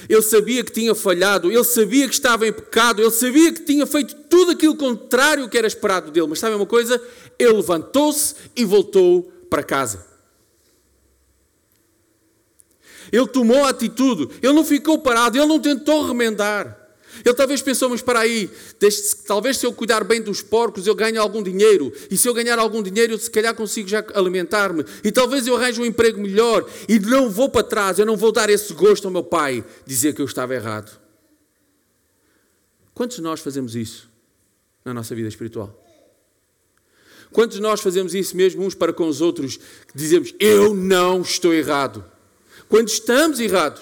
Ele 0.09 0.21
sabia 0.21 0.63
que 0.63 0.71
tinha 0.71 0.95
falhado, 0.95 1.51
ele 1.51 1.63
sabia 1.63 2.07
que 2.07 2.13
estava 2.13 2.47
em 2.47 2.53
pecado, 2.53 3.01
ele 3.01 3.11
sabia 3.11 3.51
que 3.53 3.61
tinha 3.61 3.85
feito 3.85 4.15
tudo 4.29 4.51
aquilo 4.51 4.75
contrário 4.75 5.47
que 5.49 5.57
era 5.57 5.67
esperado 5.67 6.11
dele. 6.11 6.27
Mas 6.27 6.39
sabe 6.39 6.55
uma 6.55 6.65
coisa? 6.65 7.01
Ele 7.37 7.53
levantou-se 7.53 8.35
e 8.55 8.65
voltou 8.65 9.31
para 9.49 9.63
casa. 9.63 10.05
Ele 13.11 13.27
tomou 13.27 13.65
a 13.65 13.69
atitude, 13.69 14.29
ele 14.41 14.53
não 14.53 14.63
ficou 14.63 14.97
parado, 14.99 15.37
ele 15.37 15.45
não 15.45 15.59
tentou 15.59 16.07
remendar. 16.07 16.80
Ele 17.25 17.33
talvez 17.33 17.61
pensou, 17.61 17.89
mas 17.89 18.01
para 18.01 18.19
aí, 18.19 18.49
talvez 19.25 19.57
se 19.57 19.65
eu 19.65 19.73
cuidar 19.73 20.03
bem 20.03 20.21
dos 20.21 20.41
porcos 20.41 20.87
eu 20.87 20.95
ganho 20.95 21.21
algum 21.21 21.43
dinheiro. 21.43 21.91
E 22.09 22.17
se 22.17 22.27
eu 22.27 22.33
ganhar 22.33 22.57
algum 22.59 22.81
dinheiro, 22.81 23.13
eu 23.13 23.17
se 23.17 23.29
calhar 23.29 23.53
consigo 23.53 23.87
já 23.87 24.03
alimentar-me. 24.13 24.85
E 25.03 25.11
talvez 25.11 25.47
eu 25.47 25.55
arranje 25.55 25.81
um 25.81 25.85
emprego 25.85 26.19
melhor. 26.19 26.67
E 26.87 26.99
não 26.99 27.29
vou 27.29 27.49
para 27.49 27.63
trás, 27.63 27.99
eu 27.99 28.05
não 28.05 28.17
vou 28.17 28.31
dar 28.31 28.49
esse 28.49 28.73
gosto 28.73 29.05
ao 29.05 29.11
meu 29.11 29.23
pai, 29.23 29.63
dizer 29.85 30.13
que 30.13 30.21
eu 30.21 30.25
estava 30.25 30.55
errado. 30.55 30.99
Quantos 32.93 33.17
de 33.17 33.23
nós 33.23 33.39
fazemos 33.39 33.75
isso 33.75 34.09
na 34.83 34.93
nossa 34.93 35.15
vida 35.15 35.27
espiritual? 35.27 35.77
Quantos 37.31 37.57
de 37.57 37.61
nós 37.63 37.79
fazemos 37.79 38.13
isso 38.13 38.35
mesmo 38.35 38.63
uns 38.63 38.75
para 38.75 38.91
com 38.91 39.07
os 39.07 39.21
outros, 39.21 39.59
dizemos, 39.95 40.33
eu 40.39 40.75
não 40.75 41.21
estou 41.21 41.53
errado? 41.53 42.03
Quando 42.67 42.89
estamos 42.89 43.39
errados, 43.39 43.81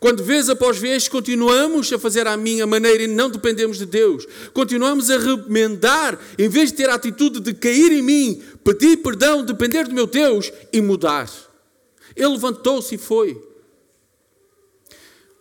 quando 0.00 0.22
vez 0.22 0.48
após 0.48 0.78
vez 0.78 1.08
continuamos 1.08 1.92
a 1.92 1.98
fazer 1.98 2.26
à 2.26 2.36
minha 2.36 2.66
maneira 2.66 3.02
e 3.02 3.06
não 3.08 3.28
dependemos 3.28 3.78
de 3.78 3.86
Deus, 3.86 4.26
continuamos 4.52 5.10
a 5.10 5.18
remendar, 5.18 6.18
em 6.38 6.48
vez 6.48 6.70
de 6.70 6.76
ter 6.76 6.88
a 6.88 6.94
atitude 6.94 7.40
de 7.40 7.52
cair 7.52 7.90
em 7.90 8.02
mim, 8.02 8.42
pedir 8.62 8.98
perdão, 8.98 9.44
depender 9.44 9.88
do 9.88 9.94
meu 9.94 10.06
Deus 10.06 10.52
e 10.72 10.80
mudar. 10.80 11.28
Ele 12.14 12.28
levantou-se 12.28 12.94
e 12.94 12.98
foi. 12.98 13.42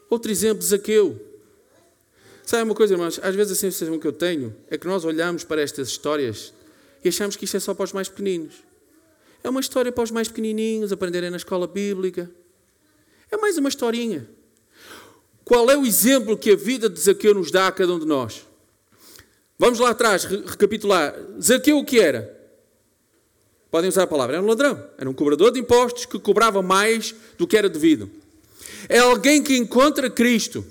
Outro 0.10 0.32
exemplo, 0.32 0.64
Zaqueu. 0.64 1.22
Sabe 2.44 2.64
uma 2.64 2.74
coisa, 2.74 2.94
irmãos? 2.94 3.20
Às 3.22 3.36
vezes 3.36 3.54
a 3.54 3.56
sensação 3.56 4.00
que 4.00 4.08
eu 4.08 4.14
tenho 4.14 4.56
é 4.70 4.78
que 4.78 4.88
nós 4.88 5.04
olhamos 5.04 5.44
para 5.44 5.62
estas 5.62 5.90
histórias 5.90 6.54
e 7.04 7.10
achamos 7.10 7.36
que 7.36 7.46
isto 7.46 7.58
é 7.58 7.60
só 7.60 7.74
para 7.74 7.84
os 7.84 7.94
mais 7.94 8.10
pequeninos. 8.10 8.56
É 9.44 9.50
uma 9.50 9.60
história 9.60 9.92
para 9.92 10.04
os 10.04 10.12
mais 10.12 10.28
pequenininhos 10.28 10.92
aprenderem 10.92 11.30
na 11.30 11.38
escola 11.38 11.68
bíblica. 11.68 12.32
É 13.30 13.38
mais 13.38 13.58
uma 13.58 13.70
historinha. 13.70 14.28
Qual 15.48 15.72
é 15.72 15.78
o 15.78 15.86
exemplo 15.86 16.38
que 16.38 16.52
a 16.52 16.56
vida 16.56 16.90
de 16.90 17.00
Zaqueu 17.00 17.34
nos 17.34 17.50
dá 17.50 17.68
a 17.68 17.72
cada 17.72 17.94
um 17.94 18.00
de 18.00 18.06
nós? 18.06 18.46
Vamos 19.58 19.80
lá 19.80 19.92
atrás 19.92 20.26
recapitular. 20.26 21.16
Zaqueu 21.42 21.78
o 21.78 21.86
que 21.86 22.00
era? 22.00 22.36
Podem 23.72 23.90
usar 23.90 24.04
a 24.04 24.08
palavra. 24.08 24.36
Era 24.36 24.44
um 24.44 24.48
ladrão. 24.48 24.84
Era 24.98 25.10
um 25.10 25.14
cobrador 25.14 25.52
de 25.52 25.60
impostos 25.60 26.06
que 26.06 26.20
cobrava 26.20 26.62
mais 26.62 27.16
do 27.38 27.48
que 27.48 27.58
era 27.58 27.70
devido. 27.70 28.10
É 28.90 29.00
alguém 29.00 29.42
que 29.42 29.56
encontra 29.56 30.10
Cristo 30.10 30.66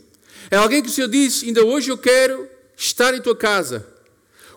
é 0.51 0.57
alguém 0.57 0.83
que 0.83 0.89
o 0.89 0.93
Senhor 0.93 1.09
diz: 1.09 1.43
ainda 1.43 1.65
hoje 1.65 1.91
eu 1.91 1.99
quero 1.99 2.49
estar 2.77 3.15
em 3.15 3.21
tua 3.21 3.37
casa. 3.37 3.87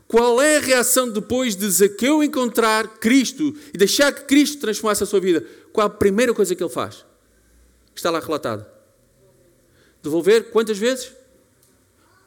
Qual 0.08 0.42
é 0.42 0.58
a 0.58 0.60
reação 0.60 1.10
depois 1.10 1.56
de 1.56 1.70
Zaqueu 1.70 2.24
encontrar 2.24 3.00
Cristo 3.00 3.56
e 3.72 3.78
deixar 3.78 4.12
que 4.12 4.24
Cristo 4.24 4.60
transformasse 4.60 5.04
a 5.04 5.06
sua 5.06 5.20
vida? 5.20 5.46
Qual 5.72 5.86
a 5.86 5.90
primeira 5.90 6.34
coisa 6.34 6.56
que 6.56 6.64
ele 6.64 6.72
faz? 6.72 7.06
Está 7.96 8.10
lá 8.10 8.20
relatado. 8.20 8.66
Devolver 10.02 10.52
quantas 10.52 10.78
vezes? 10.78 11.12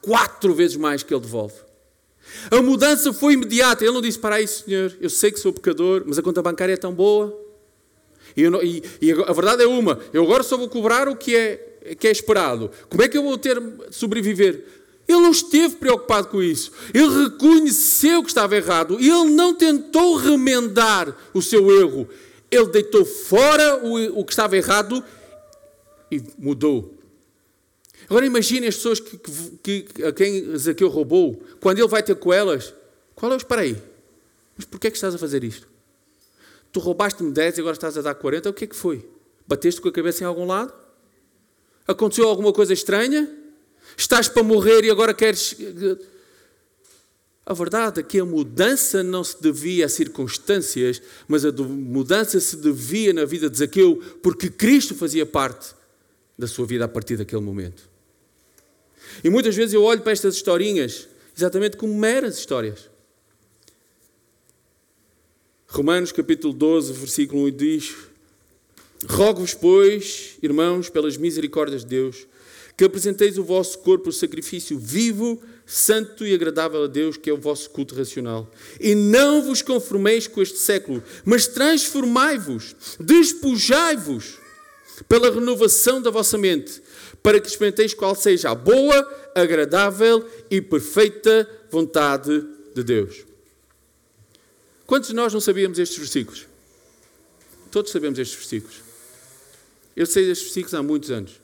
Quatro 0.01 0.55
vezes 0.55 0.77
mais 0.77 1.03
que 1.03 1.13
ele 1.15 1.21
devolve. 1.21 1.55
A 2.51 2.61
mudança 2.63 3.13
foi 3.13 3.35
imediata. 3.35 3.85
Ele 3.85 3.93
não 3.93 4.01
disse: 4.01 4.19
Para 4.19 4.37
aí, 4.37 4.47
Senhor, 4.47 4.97
eu 5.01 5.11
sei 5.11 5.31
que 5.31 5.41
sou 5.41 5.53
pecador, 5.53 6.03
mas 6.07 6.19
a 6.19 6.23
conta 6.23 6.43
bancária 6.43 6.73
é 6.73 6.77
tão 6.77 6.93
boa. 6.93 7.39
E, 8.37 8.49
não, 8.49 8.63
e, 8.63 8.83
e 9.01 9.13
a 9.13 9.33
verdade 9.33 9.63
é 9.63 9.67
uma: 9.67 9.99
eu 10.13 10.23
agora 10.23 10.43
só 10.43 10.57
vou 10.57 10.69
cobrar 10.69 11.09
o 11.09 11.17
que 11.17 11.37
é 11.37 11.69
que 11.99 12.07
é 12.07 12.11
esperado. 12.11 12.71
Como 12.89 13.03
é 13.03 13.09
que 13.09 13.19
eu 13.19 13.23
vou 13.23 13.37
ter 13.37 13.61
sobreviver? 13.91 14.65
Ele 15.09 15.19
não 15.19 15.33
esteve 15.33 15.77
preocupado 15.77 16.29
com 16.29 16.43
isso. 16.43 16.71
Ele 16.95 17.25
reconheceu 17.25 18.23
que 18.23 18.29
estava 18.29 18.57
errado 18.57 18.99
ele 19.01 19.31
não 19.31 19.55
tentou 19.55 20.17
remendar 20.17 21.15
o 21.35 21.43
seu 21.43 21.71
erro. 21.81 22.09
Ele 22.51 22.67
deitou 22.67 23.05
fora 23.05 23.85
o, 23.85 24.21
o 24.21 24.25
que 24.25 24.33
estava 24.33 24.57
errado 24.57 25.03
e 26.11 26.23
mudou. 26.39 26.92
Agora 28.09 28.27
imagine 28.27 28.67
as 28.67 28.77
pessoas 28.77 29.01
que, 29.01 29.17
que, 29.19 29.83
que, 29.83 30.05
a 30.05 30.13
quem 30.13 30.57
Zaqueu 30.57 30.89
roubou, 30.89 31.43
quando 31.61 31.79
ele 31.79 31.89
vai 31.89 32.03
ter 32.03 32.15
com 32.17 32.33
elas, 32.33 32.75
qual 33.15 33.33
é 33.33 33.35
o 33.35 33.39
espera 33.39 33.63
aí? 33.63 33.77
Mas 34.57 34.65
porquê 34.65 34.89
é 34.89 34.91
que 34.91 34.97
estás 34.97 35.15
a 35.15 35.19
fazer 35.19 35.45
isto? 35.45 35.69
Tu 36.73 36.81
roubaste-me 36.81 37.31
10 37.31 37.59
e 37.59 37.61
agora 37.61 37.75
estás 37.75 37.97
a 37.99 38.03
dar 38.03 38.15
40, 38.15 38.51
o 38.51 38.53
que 38.53 38.65
é 38.65 38.67
que 38.67 38.77
foi? 38.77 39.09
Bateste 39.47 39.81
com 39.81 39.89
a 39.89 39.93
cabeça 39.93 40.25
em 40.25 40.27
algum 40.27 40.47
lado? 40.47 40.73
Aconteceu 41.87 42.29
alguma 42.29 42.53
coisa 42.53 42.73
estranha? 42.73 43.29
Estás 43.97 44.29
para 44.29 44.43
morrer 44.43 44.85
e 44.85 44.91
agora 44.91 45.13
queres. 45.13 45.57
A 47.45 47.53
verdade 47.55 48.01
é 48.01 48.03
que 48.03 48.21
a 48.21 48.25
mudança 48.25 49.03
não 49.03 49.23
se 49.25 49.41
devia 49.43 49.87
a 49.87 49.89
circunstâncias, 49.89 51.03
mas 51.27 51.45
a 51.45 51.53
mudança 51.53 52.39
se 52.39 52.57
devia 52.57 53.13
na 53.13 53.25
vida 53.25 53.51
de 53.51 53.59
Zaqueu, 53.59 54.01
porque 54.23 54.49
Cristo 54.49 54.95
fazia 54.95 55.27
parte 55.27 55.75
da 56.39 56.47
sua 56.47 56.65
vida 56.65 56.85
a 56.85 56.89
partir 56.89 57.17
daquele 57.17 57.43
momento. 57.43 57.92
E 59.23 59.31
muitas 59.31 59.55
vezes 59.55 59.75
eu 59.75 59.83
olho 59.83 60.03
para 60.03 60.13
estas 60.13 60.35
historinhas 60.35 61.09
exatamente 61.37 61.77
como 61.77 61.95
meras 61.95 62.39
histórias. 62.39 62.91
Romanos 65.67 66.13
capítulo 66.13 66.53
12, 66.53 66.93
versículo 66.93 67.47
1 67.47 67.51
diz: 67.53 67.95
Rogo-vos, 69.09 69.55
pois, 69.55 70.37
irmãos, 70.43 70.91
pelas 70.91 71.17
misericórdias 71.17 71.83
de 71.83 71.89
Deus, 71.89 72.27
que 72.77 72.85
apresenteis 72.85 73.39
o 73.39 73.45
vosso 73.45 73.79
corpo 73.79 74.11
o 74.11 74.13
sacrifício 74.13 74.79
vivo, 74.79 75.43
santo 75.65 76.27
e 76.27 76.35
agradável 76.35 76.85
a 76.85 76.87
Deus, 76.87 77.17
que 77.17 77.31
é 77.31 77.33
o 77.33 77.39
vosso 77.39 77.71
culto 77.71 77.95
racional. 77.95 78.51
E 78.79 78.95
não 78.95 79.43
vos 79.43 79.63
conformeis 79.63 80.27
com 80.27 80.43
este 80.43 80.59
século, 80.59 81.03
mas 81.25 81.47
transformai-vos, 81.47 82.77
despojai-vos 83.01 84.39
pela 85.09 85.33
renovação 85.33 86.01
da 86.01 86.11
vossa 86.11 86.37
mente, 86.37 86.83
para 87.23 87.41
que 87.41 87.49
experimenteis 87.49 87.95
qual 87.95 88.15
seja 88.15 88.51
a 88.51 88.55
boa, 88.55 89.31
agradável 89.35 90.29
e 90.51 90.61
perfeita 90.61 91.49
vontade 91.71 92.45
de 92.75 92.83
Deus. 92.83 93.25
Quantos 94.87 95.11
de 95.11 95.15
nós 95.15 95.33
não 95.33 95.41
sabíamos 95.41 95.79
estes 95.79 95.99
versículos? 95.99 96.47
Todos 97.71 97.93
sabemos 97.93 98.19
estes 98.19 98.37
versículos. 98.37 98.77
Eu 99.97 100.05
sei 100.07 100.27
destes 100.27 100.47
versículos 100.47 100.75
há 100.75 100.83
muitos 100.83 101.11
anos, 101.11 101.41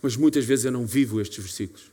mas 0.00 0.16
muitas 0.16 0.44
vezes 0.44 0.64
eu 0.64 0.72
não 0.72 0.86
vivo 0.86 1.20
estes 1.20 1.42
versículos. 1.42 1.90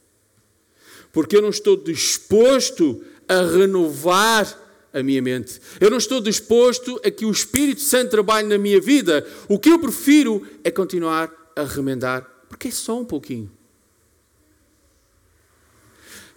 Porque 1.12 1.36
eu 1.36 1.42
não 1.42 1.50
estou 1.50 1.76
disposto 1.76 3.04
a 3.28 3.42
renovar 3.42 4.62
a 4.94 5.04
minha 5.04 5.22
mente. 5.22 5.60
Eu 5.80 5.90
não 5.90 5.98
estou 5.98 6.22
disposto 6.22 7.00
a 7.04 7.12
que 7.12 7.26
o 7.26 7.32
Espírito 7.32 7.82
Santo 7.82 8.12
trabalhe 8.12 8.48
na 8.48 8.58
minha 8.58 8.80
vida. 8.80 9.28
O 9.50 9.60
que 9.60 9.70
eu 9.70 9.80
prefiro 9.80 10.46
é 10.64 10.72
continuar 10.72 11.30
a 11.56 11.64
remendar, 11.64 12.26
porque 12.50 12.70
é 12.70 12.72
só 12.72 13.00
um 13.00 13.06
pouquinho. 13.06 13.52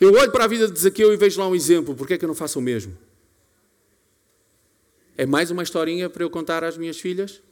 Eu 0.01 0.13
olho 0.13 0.31
para 0.31 0.45
a 0.45 0.47
vida 0.47 0.69
de 0.69 0.79
Zaqueu 0.79 1.13
e 1.13 1.17
vejo 1.17 1.41
lá 1.41 1.49
um 1.49 1.55
exemplo, 1.55 1.95
porque 1.95 2.15
é 2.15 2.19
que 2.19 2.25
eu 2.25 2.29
não 2.29 2.35
faço 2.35 2.59
o 2.59 2.63
mesmo? 2.63 2.97
É 5.17 5.27
mais 5.27 5.51
uma 5.51 5.63
historinha 5.63 6.09
para 6.09 6.23
eu 6.23 6.31
contar 6.31 6.63
às 6.63 6.79
minhas 6.79 7.01
filhas? 7.01 7.43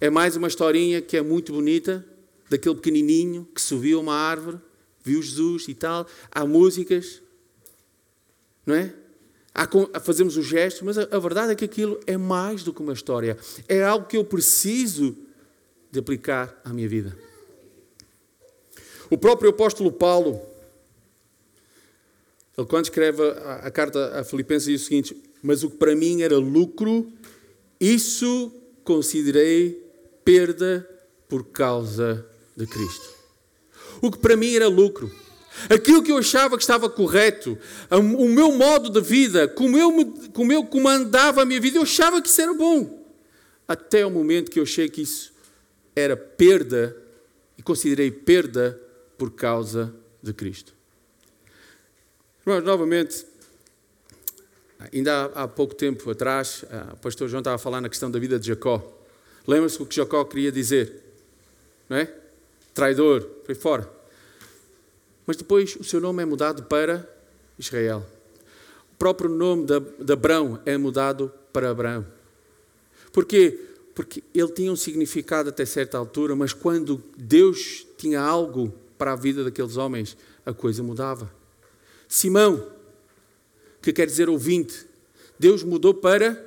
É 0.00 0.10
mais 0.10 0.34
uma 0.36 0.48
historinha 0.48 1.00
que 1.00 1.16
é 1.16 1.22
muito 1.22 1.52
bonita, 1.52 2.04
daquele 2.50 2.74
pequenininho 2.74 3.46
que 3.54 3.60
subiu 3.60 4.00
uma 4.00 4.14
árvore, 4.14 4.58
viu 5.02 5.22
Jesus 5.22 5.68
e 5.68 5.74
tal. 5.74 6.06
Há 6.32 6.44
músicas, 6.44 7.22
não 8.64 8.74
é? 8.74 8.92
Há, 9.54 10.00
fazemos 10.00 10.36
os 10.36 10.44
gestos, 10.44 10.82
mas 10.82 10.98
a 10.98 11.18
verdade 11.18 11.52
é 11.52 11.54
que 11.54 11.64
aquilo 11.64 11.98
é 12.06 12.16
mais 12.16 12.62
do 12.62 12.74
que 12.74 12.82
uma 12.82 12.92
história. 12.92 13.38
É 13.68 13.84
algo 13.84 14.06
que 14.06 14.16
eu 14.16 14.24
preciso 14.24 15.16
de 15.90 15.98
aplicar 16.00 16.60
à 16.64 16.72
minha 16.72 16.88
vida. 16.88 17.16
O 19.10 19.16
próprio 19.16 19.50
apóstolo 19.50 19.92
Paulo, 19.92 20.40
ele 22.56 22.66
quando 22.66 22.84
escreve 22.84 23.22
a, 23.22 23.54
a 23.66 23.70
carta 23.70 24.18
a 24.18 24.24
Filipenses 24.24 24.66
diz 24.66 24.82
o 24.82 24.84
seguinte: 24.84 25.16
Mas 25.42 25.62
o 25.62 25.70
que 25.70 25.76
para 25.76 25.94
mim 25.94 26.22
era 26.22 26.36
lucro, 26.36 27.12
isso 27.80 28.52
considerei 28.82 29.84
perda 30.24 30.88
por 31.28 31.44
causa 31.44 32.26
de 32.56 32.66
Cristo. 32.66 33.14
O 34.00 34.10
que 34.10 34.18
para 34.18 34.36
mim 34.36 34.54
era 34.54 34.68
lucro. 34.68 35.10
Aquilo 35.70 36.02
que 36.02 36.12
eu 36.12 36.18
achava 36.18 36.56
que 36.56 36.62
estava 36.62 36.88
correto, 36.88 37.58
o 37.90 38.28
meu 38.28 38.52
modo 38.52 38.90
de 38.90 39.00
vida, 39.00 39.48
como 39.48 39.76
eu, 39.78 39.90
como 40.34 40.52
eu 40.52 40.64
comandava 40.64 41.42
a 41.42 41.44
minha 41.46 41.60
vida, 41.60 41.78
eu 41.78 41.82
achava 41.82 42.20
que 42.20 42.28
isso 42.28 42.42
era 42.42 42.52
bom. 42.52 43.06
Até 43.66 44.04
o 44.04 44.10
momento 44.10 44.50
que 44.50 44.58
eu 44.58 44.64
achei 44.64 44.88
que 44.88 45.00
isso 45.00 45.32
era 45.94 46.14
perda 46.14 46.94
e 47.56 47.62
considerei 47.62 48.10
perda 48.10 48.78
por 49.16 49.30
causa 49.30 49.94
de 50.22 50.32
Cristo. 50.32 50.74
Irmãos, 52.46 52.64
novamente, 52.64 53.26
ainda 54.92 55.24
há, 55.34 55.42
há 55.42 55.48
pouco 55.48 55.74
tempo 55.74 56.10
atrás, 56.10 56.64
o 56.92 56.96
pastor 56.98 57.28
João 57.28 57.40
estava 57.40 57.56
a 57.56 57.58
falar 57.58 57.80
na 57.80 57.88
questão 57.88 58.10
da 58.10 58.18
vida 58.18 58.38
de 58.38 58.46
Jacó. 58.46 58.96
Lembra-se 59.46 59.80
o 59.82 59.86
que 59.86 59.96
Jacó 59.96 60.24
queria 60.24 60.52
dizer? 60.52 61.02
Não 61.88 61.96
é? 61.96 62.12
Traidor, 62.74 63.28
foi 63.44 63.54
fora. 63.54 63.90
Mas 65.26 65.36
depois 65.36 65.76
o 65.76 65.84
seu 65.84 66.00
nome 66.00 66.22
é 66.22 66.26
mudado 66.26 66.64
para 66.64 67.08
Israel. 67.58 68.06
O 68.92 68.96
próprio 68.96 69.28
nome 69.28 69.66
de, 69.66 69.80
de 70.04 70.12
Abrão 70.12 70.60
é 70.64 70.76
mudado 70.76 71.32
para 71.52 71.70
Abraão. 71.70 72.06
Porquê? 73.12 73.58
Porque 73.94 74.22
ele 74.34 74.52
tinha 74.52 74.70
um 74.70 74.76
significado 74.76 75.48
até 75.48 75.64
certa 75.64 75.96
altura, 75.96 76.36
mas 76.36 76.52
quando 76.52 77.02
Deus 77.16 77.86
tinha 77.96 78.20
algo 78.20 78.72
para 78.96 79.12
a 79.12 79.16
vida 79.16 79.44
daqueles 79.44 79.76
homens, 79.76 80.16
a 80.44 80.52
coisa 80.52 80.82
mudava. 80.82 81.32
Simão, 82.08 82.66
que 83.82 83.92
quer 83.92 84.06
dizer 84.06 84.28
ouvinte, 84.28 84.86
Deus 85.38 85.62
mudou 85.62 85.94
para 85.94 86.42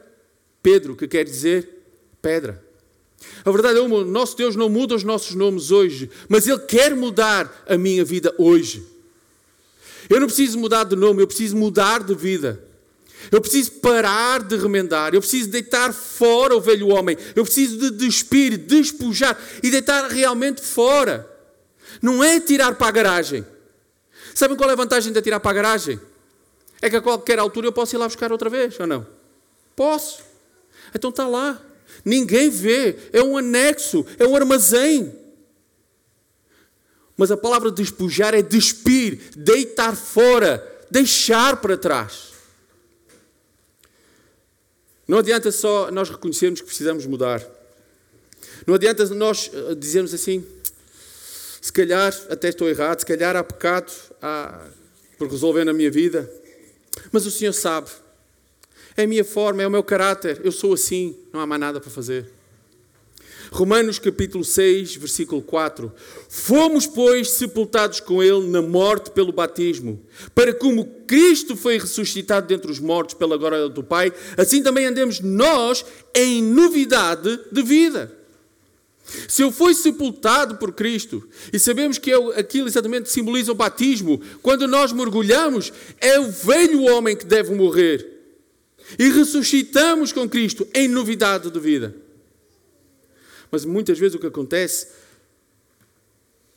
Pedro, 0.62 0.96
que 0.96 1.08
quer 1.08 1.24
dizer 1.24 1.70
pedra. 2.22 2.64
A 3.44 3.52
verdade 3.52 3.80
é 3.80 3.82
uma, 3.82 4.04
nosso 4.04 4.36
Deus 4.38 4.56
não 4.56 4.70
muda 4.70 4.96
os 4.96 5.04
nossos 5.04 5.36
nomes 5.36 5.72
hoje, 5.72 6.10
mas 6.28 6.48
Ele 6.48 6.60
quer 6.60 6.96
mudar 6.96 7.66
a 7.68 7.78
minha 7.78 8.04
vida 8.04 8.34
hoje. 8.38 8.86
Eu 10.10 10.20
não 10.20 10.28
preciso 10.28 10.58
mudar 10.58 10.86
de 10.86 10.96
nome, 10.96 11.22
eu 11.22 11.28
preciso 11.28 11.56
mudar 11.56 12.04
de 12.04 12.16
vida. 12.16 12.64
Eu 13.32 13.42
preciso 13.42 13.74
parar 13.74 14.42
de 14.42 14.56
remendar, 14.56 15.14
eu 15.14 15.20
preciso 15.20 15.50
deitar 15.50 15.94
fora 15.94 16.56
o 16.56 16.62
velho 16.62 16.88
homem, 16.88 17.18
eu 17.36 17.44
preciso 17.44 17.78
de 17.78 17.92
despir, 17.92 18.58
despojar 18.58 19.38
e 19.62 19.70
deitar 19.70 20.10
realmente 20.10 20.62
fora. 20.62 21.30
Não 22.02 22.24
é 22.24 22.40
tirar 22.40 22.76
para 22.76 22.88
a 22.88 22.92
garagem. 22.92 23.46
Sabem 24.34 24.56
qual 24.56 24.70
é 24.70 24.74
a 24.74 24.76
vantagem 24.76 25.12
de 25.12 25.22
tirar 25.22 25.40
para 25.40 25.52
a 25.52 25.54
garagem? 25.54 26.00
É 26.82 26.90
que 26.90 26.96
a 26.96 27.02
qualquer 27.02 27.40
altura 27.40 27.68
eu 27.68 27.74
posso 27.74 27.96
ir 27.96 27.98
lá 27.98 28.08
buscar 28.08 28.32
outra 28.32 28.50
vez, 28.50 28.80
ou 28.80 28.88
não? 28.88 29.06
Posso. 29.76 30.24
Então 30.94 31.10
está 31.10 31.28
lá. 31.28 31.62
Ninguém 32.06 32.50
vê, 32.50 32.98
é 33.12 33.22
um 33.22 33.38
anexo, 33.38 34.06
é 34.18 34.26
um 34.26 34.36
armazém. 34.36 35.14
Mas 37.18 37.32
a 37.32 37.38
palavra 37.38 37.70
despojar 37.70 38.34
é 38.34 38.42
despir, 38.42 39.20
deitar 39.36 39.96
fora, 39.96 40.66
deixar 40.90 41.58
para 41.58 41.76
trás. 41.76 42.30
Não 45.06 45.18
adianta 45.18 45.52
só 45.52 45.92
nós 45.92 46.10
reconhecermos 46.10 46.62
que 46.62 46.68
precisamos 46.68 47.06
mudar. 47.06 47.46
Não 48.66 48.76
adianta 48.76 49.06
nós 49.08 49.50
eh, 49.52 49.76
dizermos 49.76 50.14
assim, 50.14 50.46
se 51.62 51.72
calhar 51.72 52.14
até 52.30 52.50
estou 52.50 52.70
errado, 52.70 53.00
se 53.00 53.06
calhar 53.06 53.36
há 53.36 53.44
pecado 53.44 53.92
há, 54.22 54.68
por 55.18 55.30
resolver 55.30 55.64
na 55.64 55.74
minha 55.74 55.92
vida. 55.92 56.30
Mas 57.12 57.26
o 57.26 57.32
Senhor 57.32 57.54
sabe. 57.54 57.90
É 58.96 59.04
a 59.04 59.08
minha 59.08 59.24
forma, 59.24 59.64
é 59.64 59.68
o 59.68 59.72
meu 59.72 59.84
caráter. 59.84 60.42
Eu 60.44 60.52
sou 60.52 60.74
assim, 60.74 61.18
não 61.32 61.40
há 61.40 61.46
mais 61.46 61.60
nada 61.60 61.80
para 61.80 61.90
fazer. 61.90 62.26
Romanos 63.52 63.98
capítulo 63.98 64.44
6, 64.44 64.96
versículo 64.98 65.42
4. 65.42 65.92
Fomos, 66.30 66.86
pois, 66.86 67.32
sepultados 67.32 68.00
com 68.00 68.22
ele 68.22 68.48
na 68.48 68.62
morte 68.62 69.10
pelo 69.10 69.32
batismo, 69.32 70.00
para 70.36 70.54
como 70.54 70.86
Cristo 71.08 71.56
foi 71.56 71.80
ressuscitado 71.80 72.48
dentre 72.48 72.70
os 72.70 72.80
mortos 72.80 73.16
pela 73.16 73.38
glória 73.38 73.68
do 73.68 73.84
Pai, 73.84 74.14
assim 74.38 74.62
também 74.62 74.86
andemos 74.86 75.20
nós 75.20 75.84
em 76.14 76.44
novidade 76.44 77.40
de 77.52 77.64
vida. 77.64 78.19
Se 79.28 79.42
eu 79.42 79.52
fui 79.52 79.74
sepultado 79.74 80.58
por 80.58 80.74
Cristo, 80.74 81.28
e 81.52 81.60
sabemos 81.60 81.98
que 81.98 82.12
é 82.12 82.40
aquilo 82.40 82.68
exatamente 82.68 83.10
simboliza 83.10 83.52
o 83.52 83.56
batismo, 83.56 84.22
quando 84.42 84.68
nós 84.68 84.92
mergulhamos, 84.92 85.74
é 86.00 86.20
o 86.20 86.32
velho 86.32 86.84
homem 86.84 87.16
que 87.16 87.26
deve 87.26 87.54
morrer. 87.54 88.08
E 88.98 89.10
ressuscitamos 89.10 90.12
com 90.12 90.28
Cristo 90.28 90.68
em 90.74 90.88
novidade 90.88 91.52
de 91.52 91.60
vida. 91.60 91.96
Mas 93.52 93.66
muitas 93.66 93.98
vezes 93.98 94.16
o 94.16 94.20
que 94.20 94.28
acontece 94.28 94.88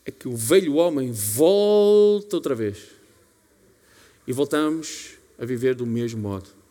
é 0.04 0.10
que 0.10 0.28
o 0.28 0.36
velho 0.36 0.74
homem 0.74 1.12
volta 1.12 2.36
outra 2.36 2.54
vez. 2.54 2.78
E 4.26 4.32
voltamos 4.32 5.10
a 5.38 5.44
viver 5.44 5.74
do 5.74 5.86
mesmo 5.86 6.20
modo. 6.20 6.61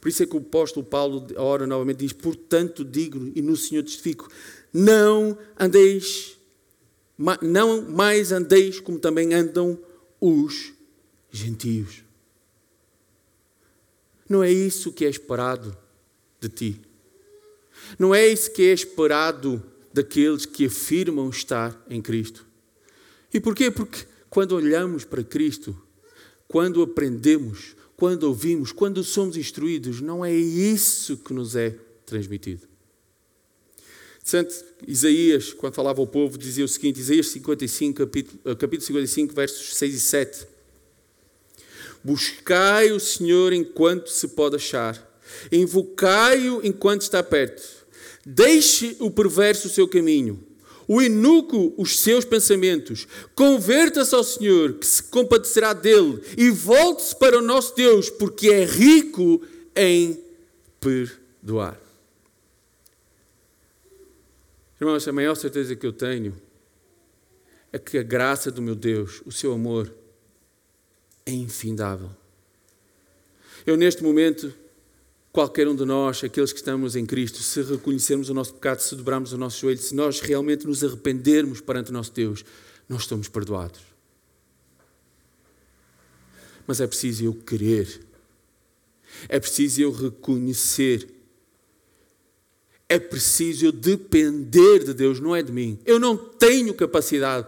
Por 0.00 0.08
isso 0.08 0.22
é 0.22 0.26
que 0.26 0.36
o 0.36 0.40
apóstolo 0.40 0.84
Paulo 0.84 1.26
ora 1.36 1.66
novamente 1.66 1.98
diz: 1.98 2.12
Portanto, 2.12 2.84
digo 2.84 3.30
e 3.34 3.42
no 3.42 3.56
Senhor 3.56 3.82
testifico, 3.82 4.28
não 4.72 5.36
andeis, 5.58 6.36
não 7.40 7.82
mais 7.82 8.32
andeis 8.32 8.80
como 8.80 8.98
também 8.98 9.34
andam 9.34 9.78
os 10.20 10.72
gentios. 11.30 12.04
Não 14.28 14.42
é 14.42 14.50
isso 14.50 14.92
que 14.92 15.04
é 15.04 15.10
esperado 15.10 15.76
de 16.40 16.48
ti. 16.48 16.80
Não 17.98 18.14
é 18.14 18.26
isso 18.26 18.52
que 18.52 18.62
é 18.62 18.72
esperado 18.72 19.62
daqueles 19.92 20.46
que 20.46 20.66
afirmam 20.66 21.28
estar 21.28 21.84
em 21.88 22.00
Cristo. 22.00 22.46
E 23.32 23.40
porquê? 23.40 23.70
Porque 23.70 24.06
quando 24.30 24.52
olhamos 24.52 25.04
para 25.04 25.22
Cristo, 25.22 25.76
quando 26.48 26.82
aprendemos, 26.82 27.76
quando 28.02 28.24
ouvimos, 28.24 28.72
quando 28.72 29.04
somos 29.04 29.36
instruídos, 29.36 30.00
não 30.00 30.24
é 30.24 30.34
isso 30.34 31.16
que 31.18 31.32
nos 31.32 31.54
é 31.54 31.76
transmitido. 32.04 32.66
Santo 34.24 34.52
Isaías, 34.88 35.52
quando 35.52 35.74
falava 35.74 36.00
ao 36.00 36.06
povo, 36.08 36.36
dizia 36.36 36.64
o 36.64 36.68
seguinte: 36.68 36.98
Isaías 36.98 37.28
55, 37.28 37.98
capítulo, 37.98 38.40
eh, 38.44 38.54
capítulo 38.56 38.86
55, 38.88 39.32
versos 39.32 39.76
6 39.76 39.94
e 39.94 40.00
7. 40.00 40.46
Buscai 42.02 42.90
o 42.90 42.98
Senhor 42.98 43.52
enquanto 43.52 44.08
se 44.08 44.26
pode 44.26 44.56
achar, 44.56 45.22
invocai-o 45.52 46.60
enquanto 46.66 47.02
está 47.02 47.22
perto. 47.22 47.62
Deixe 48.26 48.96
o 48.98 49.12
perverso 49.12 49.68
o 49.68 49.70
seu 49.70 49.86
caminho, 49.86 50.44
o 50.86 51.00
inuco 51.00 51.74
os 51.76 52.00
seus 52.00 52.24
pensamentos. 52.24 53.06
Converta-se 53.34 54.14
ao 54.14 54.24
Senhor, 54.24 54.74
que 54.74 54.86
se 54.86 55.02
compadecerá 55.04 55.72
dele, 55.72 56.20
e 56.36 56.50
volte-se 56.50 57.16
para 57.16 57.38
o 57.38 57.42
nosso 57.42 57.74
Deus, 57.74 58.10
porque 58.10 58.50
é 58.50 58.64
rico 58.64 59.42
em 59.74 60.22
perdoar. 60.80 61.80
Irmãos, 64.80 65.06
a 65.06 65.12
maior 65.12 65.36
certeza 65.36 65.76
que 65.76 65.86
eu 65.86 65.92
tenho 65.92 66.34
é 67.72 67.78
que 67.78 67.96
a 67.96 68.02
graça 68.02 68.50
do 68.50 68.60
meu 68.60 68.74
Deus, 68.74 69.22
o 69.24 69.30
seu 69.30 69.52
amor, 69.52 69.92
é 71.24 71.30
infindável. 71.30 72.10
Eu, 73.64 73.76
neste 73.76 74.02
momento, 74.02 74.52
qualquer 75.32 75.66
um 75.66 75.74
de 75.74 75.84
nós, 75.84 76.22
aqueles 76.22 76.52
que 76.52 76.58
estamos 76.58 76.94
em 76.94 77.06
Cristo, 77.06 77.38
se 77.38 77.62
reconhecermos 77.62 78.28
o 78.28 78.34
nosso 78.34 78.52
pecado, 78.54 78.80
se 78.80 78.94
dobrarmos 78.94 79.32
o 79.32 79.38
nosso 79.38 79.60
joelho, 79.60 79.80
se 79.80 79.94
nós 79.94 80.20
realmente 80.20 80.66
nos 80.66 80.84
arrependermos 80.84 81.60
perante 81.60 81.90
o 81.90 81.92
nosso 81.92 82.12
Deus, 82.12 82.44
nós 82.86 83.02
estamos 83.02 83.28
perdoados. 83.28 83.80
Mas 86.66 86.80
é 86.80 86.86
preciso 86.86 87.24
eu 87.24 87.34
querer, 87.34 88.00
é 89.28 89.40
preciso 89.40 89.80
eu 89.80 89.90
reconhecer, 89.90 91.08
é 92.88 92.98
preciso 92.98 93.64
eu 93.64 93.72
depender 93.72 94.84
de 94.84 94.92
Deus, 94.92 95.18
não 95.18 95.34
é 95.34 95.42
de 95.42 95.50
mim. 95.50 95.78
Eu 95.86 95.98
não 95.98 96.14
tenho 96.14 96.74
capacidade, 96.74 97.46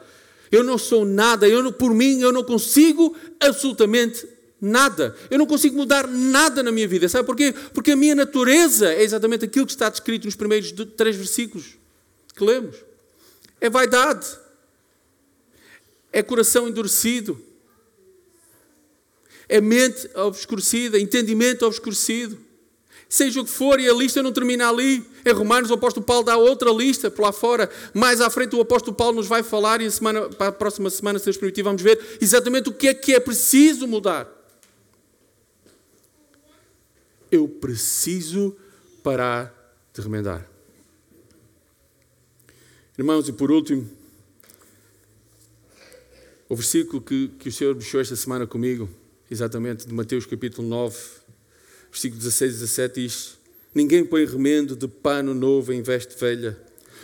eu 0.51 0.65
não 0.65 0.79
sou 0.79 1.05
nada, 1.05 1.47
eu 1.47 1.63
não, 1.63 1.71
por 1.71 1.93
mim 1.93 2.21
eu 2.21 2.33
não 2.33 2.43
consigo 2.43 3.15
absolutamente 3.39 4.27
nada. 4.65 5.15
Eu 5.31 5.39
não 5.39 5.47
consigo 5.47 5.77
mudar 5.77 6.09
nada 6.09 6.63
na 6.63 6.73
minha 6.73 6.89
vida. 6.89 7.09
Sabe 7.09 7.27
porquê? 7.27 7.55
Porque 7.73 7.93
a 7.93 7.97
minha 7.97 8.15
natureza 8.15 8.93
é 8.93 9.03
exatamente 9.03 9.45
aquilo 9.45 9.67
que 9.67 9.73
está 9.73 9.89
descrito 9.89 10.27
nos 10.27 10.35
primeiros 10.35 10.73
três 10.97 11.15
versículos 11.15 11.77
que 12.35 12.43
lemos. 12.43 12.77
É 13.61 13.69
vaidade. 13.69 14.27
É 16.11 16.23
coração 16.23 16.67
endurecido. 16.67 17.41
É 19.47 19.61
mente 19.61 20.09
obscurecida, 20.15 20.99
entendimento 20.99 21.67
obscurecido. 21.67 22.39
Seja 23.07 23.43
o 23.43 23.45
que 23.45 23.51
for, 23.51 23.79
e 23.79 23.89
a 23.89 23.93
lista 23.93 24.23
não 24.23 24.33
termina 24.33 24.69
ali. 24.69 25.05
Em 25.25 25.33
Romanos, 25.33 25.71
o 25.71 25.75
apóstolo 25.75 26.05
Paulo 26.05 26.25
dá 26.25 26.37
outra 26.37 26.71
lista 26.71 27.11
por 27.11 27.23
lá 27.23 27.33
fora. 27.33 27.71
Mais 27.93 28.21
à 28.21 28.31
frente, 28.31 28.57
o 28.57 28.61
apóstolo 28.61 28.97
Paulo 28.97 29.17
nos 29.17 29.27
vai 29.27 29.43
falar, 29.43 29.83
e 29.83 29.87
a 29.87 29.91
semana, 29.91 30.23
para 30.31 30.49
a 30.49 30.53
próxima 30.53 30.89
semana, 30.89 31.19
se 31.19 31.27
Deus 31.27 31.37
permitir, 31.37 31.63
vamos 31.63 31.83
ver 31.83 32.01
exatamente 32.21 32.71
o 32.71 32.73
que 32.73 32.89
é 32.89 32.95
que 32.95 33.15
é 33.15 33.21
preciso 33.21 33.87
mudar 33.87 34.44
eu 37.37 37.49
preciso 37.49 38.57
parar 39.03 39.53
de 39.93 40.01
remendar. 40.01 40.49
Irmãos, 42.97 43.29
e 43.29 43.33
por 43.33 43.51
último, 43.51 43.89
o 46.49 46.55
versículo 46.57 47.03
que, 47.03 47.29
que 47.39 47.49
o 47.49 47.53
Senhor 47.53 47.75
deixou 47.75 48.01
esta 48.01 48.15
semana 48.15 48.47
comigo, 48.47 48.89
exatamente 49.31 49.87
de 49.87 49.93
Mateus 49.93 50.27
capítulo 50.27 50.69
9, 50.69 50.97
versículo 51.91 52.21
16 52.21 52.53
e 52.53 52.55
17, 52.55 53.01
diz: 53.01 53.39
Ninguém 53.75 54.05
põe 54.05 54.25
remendo 54.25 54.77
de 54.77 54.87
pano 54.87 55.35
novo 55.35 55.73
em 55.73 55.83
veste 55.83 56.19
velha, 56.19 56.57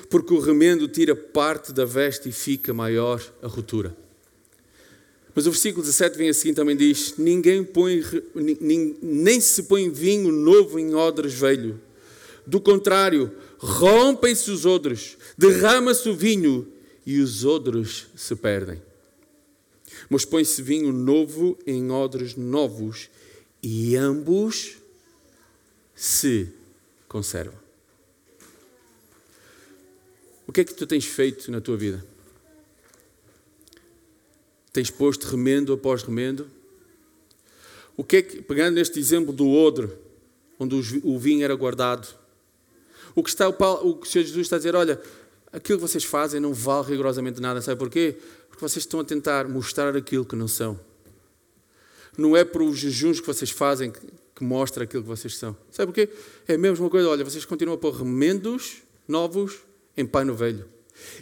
porque 0.08 0.32
o 0.32 0.38
remendo 0.38 0.86
tira 0.86 1.16
parte 1.16 1.72
da 1.72 1.84
veste 1.84 2.28
e 2.28 2.32
fica 2.32 2.72
maior 2.72 3.20
a 3.42 3.48
ruptura. 3.48 3.96
Mas 5.34 5.46
o 5.46 5.50
versículo 5.50 5.84
17 5.84 6.16
vem 6.18 6.28
assim 6.28 6.52
também 6.52 6.76
diz: 6.76 7.14
Ninguém 7.16 7.62
põe, 7.62 8.02
nem 9.00 9.40
se 9.40 9.64
põe 9.64 9.88
vinho 9.88 10.32
novo 10.32 10.78
em 10.78 10.94
odres 10.94 11.34
velho. 11.34 11.80
Do 12.46 12.60
contrário, 12.60 13.30
rompem-se 13.58 14.50
os 14.50 14.66
odres, 14.66 15.16
derrama-se 15.38 16.08
o 16.08 16.16
vinho 16.16 16.66
e 17.06 17.20
os 17.20 17.44
odres 17.44 18.06
se 18.16 18.34
perdem. 18.34 18.82
Mas 20.08 20.24
põe-se 20.24 20.62
vinho 20.62 20.92
novo 20.92 21.58
em 21.66 21.90
odres 21.90 22.34
novos 22.34 23.08
e 23.62 23.94
ambos 23.96 24.76
se 25.94 26.48
conservam. 27.06 27.58
O 30.46 30.52
que 30.52 30.62
é 30.62 30.64
que 30.64 30.74
tu 30.74 30.86
tens 30.86 31.04
feito 31.04 31.50
na 31.52 31.60
tua 31.60 31.76
vida? 31.76 32.04
Tens 34.72 34.90
posto 34.90 35.26
remendo 35.26 35.72
após 35.72 36.02
remendo? 36.02 36.46
O 37.96 38.04
que 38.04 38.16
é 38.16 38.22
que, 38.22 38.42
pegando 38.42 38.74
neste 38.74 38.98
exemplo 38.98 39.32
do 39.32 39.48
odre, 39.50 39.90
onde 40.58 40.74
o 41.02 41.18
vinho 41.18 41.44
era 41.44 41.54
guardado, 41.54 42.08
o 43.14 43.22
que, 43.22 43.30
está, 43.30 43.48
o 43.48 43.94
que 43.96 44.06
o 44.06 44.10
Senhor 44.10 44.24
Jesus 44.24 44.46
está 44.46 44.56
a 44.56 44.58
dizer, 44.58 44.76
olha, 44.76 45.00
aquilo 45.52 45.78
que 45.78 45.86
vocês 45.86 46.04
fazem 46.04 46.40
não 46.40 46.54
vale 46.54 46.88
rigorosamente 46.88 47.40
nada, 47.40 47.60
sabe 47.60 47.78
porquê? 47.78 48.16
Porque 48.48 48.60
vocês 48.60 48.84
estão 48.84 49.00
a 49.00 49.04
tentar 49.04 49.48
mostrar 49.48 49.96
aquilo 49.96 50.24
que 50.24 50.36
não 50.36 50.46
são. 50.46 50.78
Não 52.16 52.36
é 52.36 52.44
por 52.44 52.62
os 52.62 52.78
jejuns 52.78 53.20
que 53.20 53.26
vocês 53.26 53.50
fazem 53.50 53.90
que, 53.90 54.00
que 54.34 54.44
mostra 54.44 54.84
aquilo 54.84 55.02
que 55.02 55.08
vocês 55.08 55.36
são. 55.36 55.56
Sabe 55.70 55.92
porquê? 55.92 56.08
É 56.46 56.54
a 56.54 56.58
mesma 56.58 56.88
coisa, 56.88 57.08
olha, 57.08 57.24
vocês 57.24 57.44
continuam 57.44 57.74
a 57.74 57.78
pôr 57.78 57.92
remendos 57.92 58.82
novos 59.08 59.58
em 59.96 60.06
pano 60.06 60.34
velho. 60.34 60.66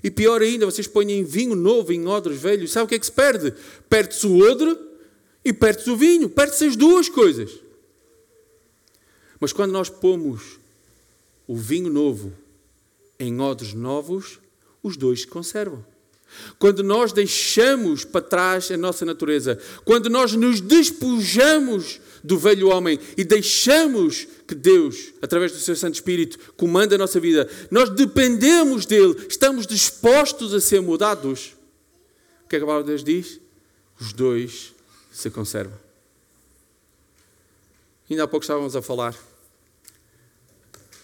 E 0.03 0.11
pior 0.11 0.43
ainda, 0.43 0.66
vocês 0.66 0.87
põem 0.87 1.24
vinho 1.24 1.55
novo 1.55 1.93
em 1.93 2.07
odres 2.07 2.41
velhos. 2.41 2.72
Sabe 2.72 2.87
o 2.87 2.89
que 2.89 2.95
é 2.95 2.99
que 2.99 3.07
se 3.07 3.12
perde? 3.12 3.55
Perde-se 3.89 4.26
o 4.26 4.39
odre 4.39 4.79
e 5.45 5.53
perde-se 5.53 5.91
o 5.91 5.97
vinho. 5.97 6.29
Perde-se 6.29 6.64
as 6.64 6.76
duas 6.76 7.09
coisas. 7.09 7.59
Mas 9.41 9.53
quando 9.53 9.72
nós 9.72 9.89
pomos 9.89 10.59
o 11.47 11.57
vinho 11.57 11.91
novo 11.91 12.33
em 13.18 13.41
odres 13.41 13.72
novos, 13.74 14.39
os 14.83 14.97
dois 14.97 15.22
se 15.22 15.26
conservam. 15.26 15.85
Quando 16.59 16.83
nós 16.83 17.12
deixamos 17.12 18.05
para 18.05 18.20
trás 18.20 18.70
a 18.70 18.76
nossa 18.76 19.05
natureza, 19.05 19.59
quando 19.85 20.11
nós 20.11 20.33
nos 20.33 20.61
despojamos 20.61 22.01
do 22.22 22.39
velho 22.39 22.68
homem 22.68 22.99
e 23.16 23.24
deixamos 23.24 24.26
que 24.47 24.55
Deus, 24.55 25.12
através 25.22 25.53
do 25.53 25.59
seu 25.59 25.76
Santo 25.76 25.95
Espírito, 25.95 26.53
comanda 26.57 26.95
a 26.95 26.99
nossa 26.99 27.20
vida, 27.20 27.49
nós 27.70 27.91
dependemos 27.91 28.87
dele, 28.87 29.26
estamos 29.29 29.66
dispostos 29.66 30.55
a 30.55 30.61
ser 30.61 30.81
mudados. 30.81 31.57
O 32.45 32.49
que 32.49 32.57
é 32.57 32.59
que 32.59 32.64
a 32.64 32.66
palavra 32.66 32.85
de 32.85 32.91
Deus 32.91 33.05
diz? 33.05 33.41
Os 34.01 34.12
dois 34.12 34.74
se 35.12 35.31
conservam. 35.31 35.79
Ainda 38.11 38.24
há 38.24 38.29
pouco 38.29 38.45
estávamos 38.45 38.74
a 38.74 38.81
falar. 38.81 39.14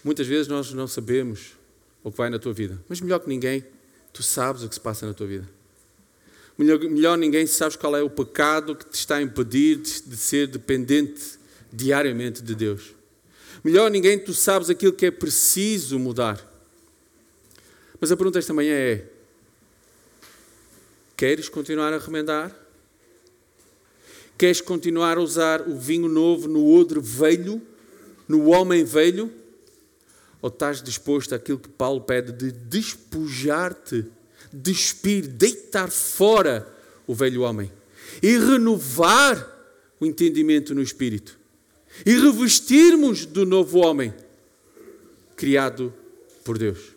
Muitas 0.03 0.25
vezes 0.27 0.47
nós 0.47 0.71
não 0.71 0.87
sabemos 0.87 1.51
o 2.03 2.11
que 2.11 2.17
vai 2.17 2.29
na 2.29 2.39
tua 2.39 2.53
vida, 2.53 2.79
mas 2.87 3.01
melhor 3.01 3.19
que 3.19 3.27
ninguém, 3.27 3.63
tu 4.15 4.23
sabes 4.23 4.63
o 4.63 4.69
que 4.69 4.75
se 4.75 4.79
passa 4.79 5.05
na 5.05 5.13
tua 5.13 5.27
vida. 5.27 5.47
Melhor, 6.57 6.79
melhor 6.79 7.17
ninguém 7.17 7.45
sabes 7.45 7.75
qual 7.75 7.97
é 7.97 8.01
o 8.01 8.09
pecado 8.09 8.73
que 8.73 8.85
te 8.85 8.93
está 8.93 9.17
a 9.17 9.21
impedir 9.21 9.75
de 9.75 10.15
ser 10.15 10.47
dependente 10.47 11.37
diariamente 11.71 12.41
de 12.41 12.55
Deus. 12.55 12.95
Melhor 13.61 13.91
ninguém 13.91 14.17
tu 14.17 14.33
sabes 14.33 14.69
aquilo 14.69 14.93
que 14.93 15.07
é 15.07 15.11
preciso 15.11 15.99
mudar. 15.99 16.49
Mas 17.99 18.09
a 18.09 18.15
pergunta 18.15 18.39
esta 18.39 18.53
manhã 18.53 18.73
é: 18.73 19.05
queres 21.17 21.49
continuar 21.49 21.91
a 21.91 21.97
remendar? 21.97 22.55
Queres 24.37 24.61
continuar 24.61 25.17
a 25.17 25.21
usar 25.21 25.67
o 25.67 25.77
vinho 25.77 26.07
novo 26.07 26.47
no 26.47 26.73
odre 26.73 27.01
velho, 27.01 27.61
no 28.29 28.47
homem 28.47 28.85
velho? 28.85 29.29
Ou 30.45 30.49
estás 30.49 30.79
disposto 30.79 31.33
àquilo 31.33 31.57
que 31.57 31.69
Paulo 31.69 32.01
pede 32.01 32.31
de 32.31 32.51
despojar-te, 32.51 34.05
despir, 34.53 35.25
deitar 35.25 35.89
fora 35.89 36.71
o 37.07 37.15
velho 37.15 37.41
homem 37.41 37.71
e 38.21 38.37
renovar 38.37 39.43
o 39.99 40.05
entendimento 40.05 40.75
no 40.75 40.83
espírito 40.83 41.35
e 42.05 42.11
revestirmos 42.11 43.25
do 43.25 43.43
novo 43.43 43.79
homem 43.79 44.13
criado 45.35 45.91
por 46.43 46.59
Deus? 46.59 46.95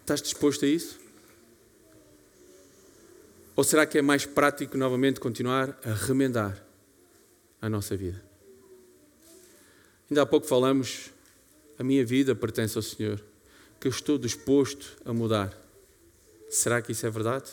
Estás 0.00 0.20
disposto 0.20 0.64
a 0.64 0.68
isso? 0.68 0.98
Ou 3.54 3.62
será 3.62 3.86
que 3.86 3.98
é 3.98 4.02
mais 4.02 4.26
prático 4.26 4.76
novamente 4.76 5.20
continuar 5.20 5.78
a 5.84 5.92
remendar 5.92 6.60
a 7.62 7.68
nossa 7.68 7.96
vida? 7.96 8.20
Ainda 10.10 10.22
há 10.22 10.26
pouco 10.26 10.44
falamos, 10.44 11.14
a 11.78 11.84
minha 11.84 12.04
vida 12.04 12.34
pertence 12.34 12.76
ao 12.76 12.82
Senhor, 12.82 13.22
que 13.80 13.86
eu 13.86 13.90
estou 13.90 14.18
disposto 14.18 14.96
a 15.04 15.12
mudar. 15.12 15.56
Será 16.48 16.80
que 16.80 16.92
isso 16.92 17.06
é 17.06 17.10
verdade? 17.10 17.50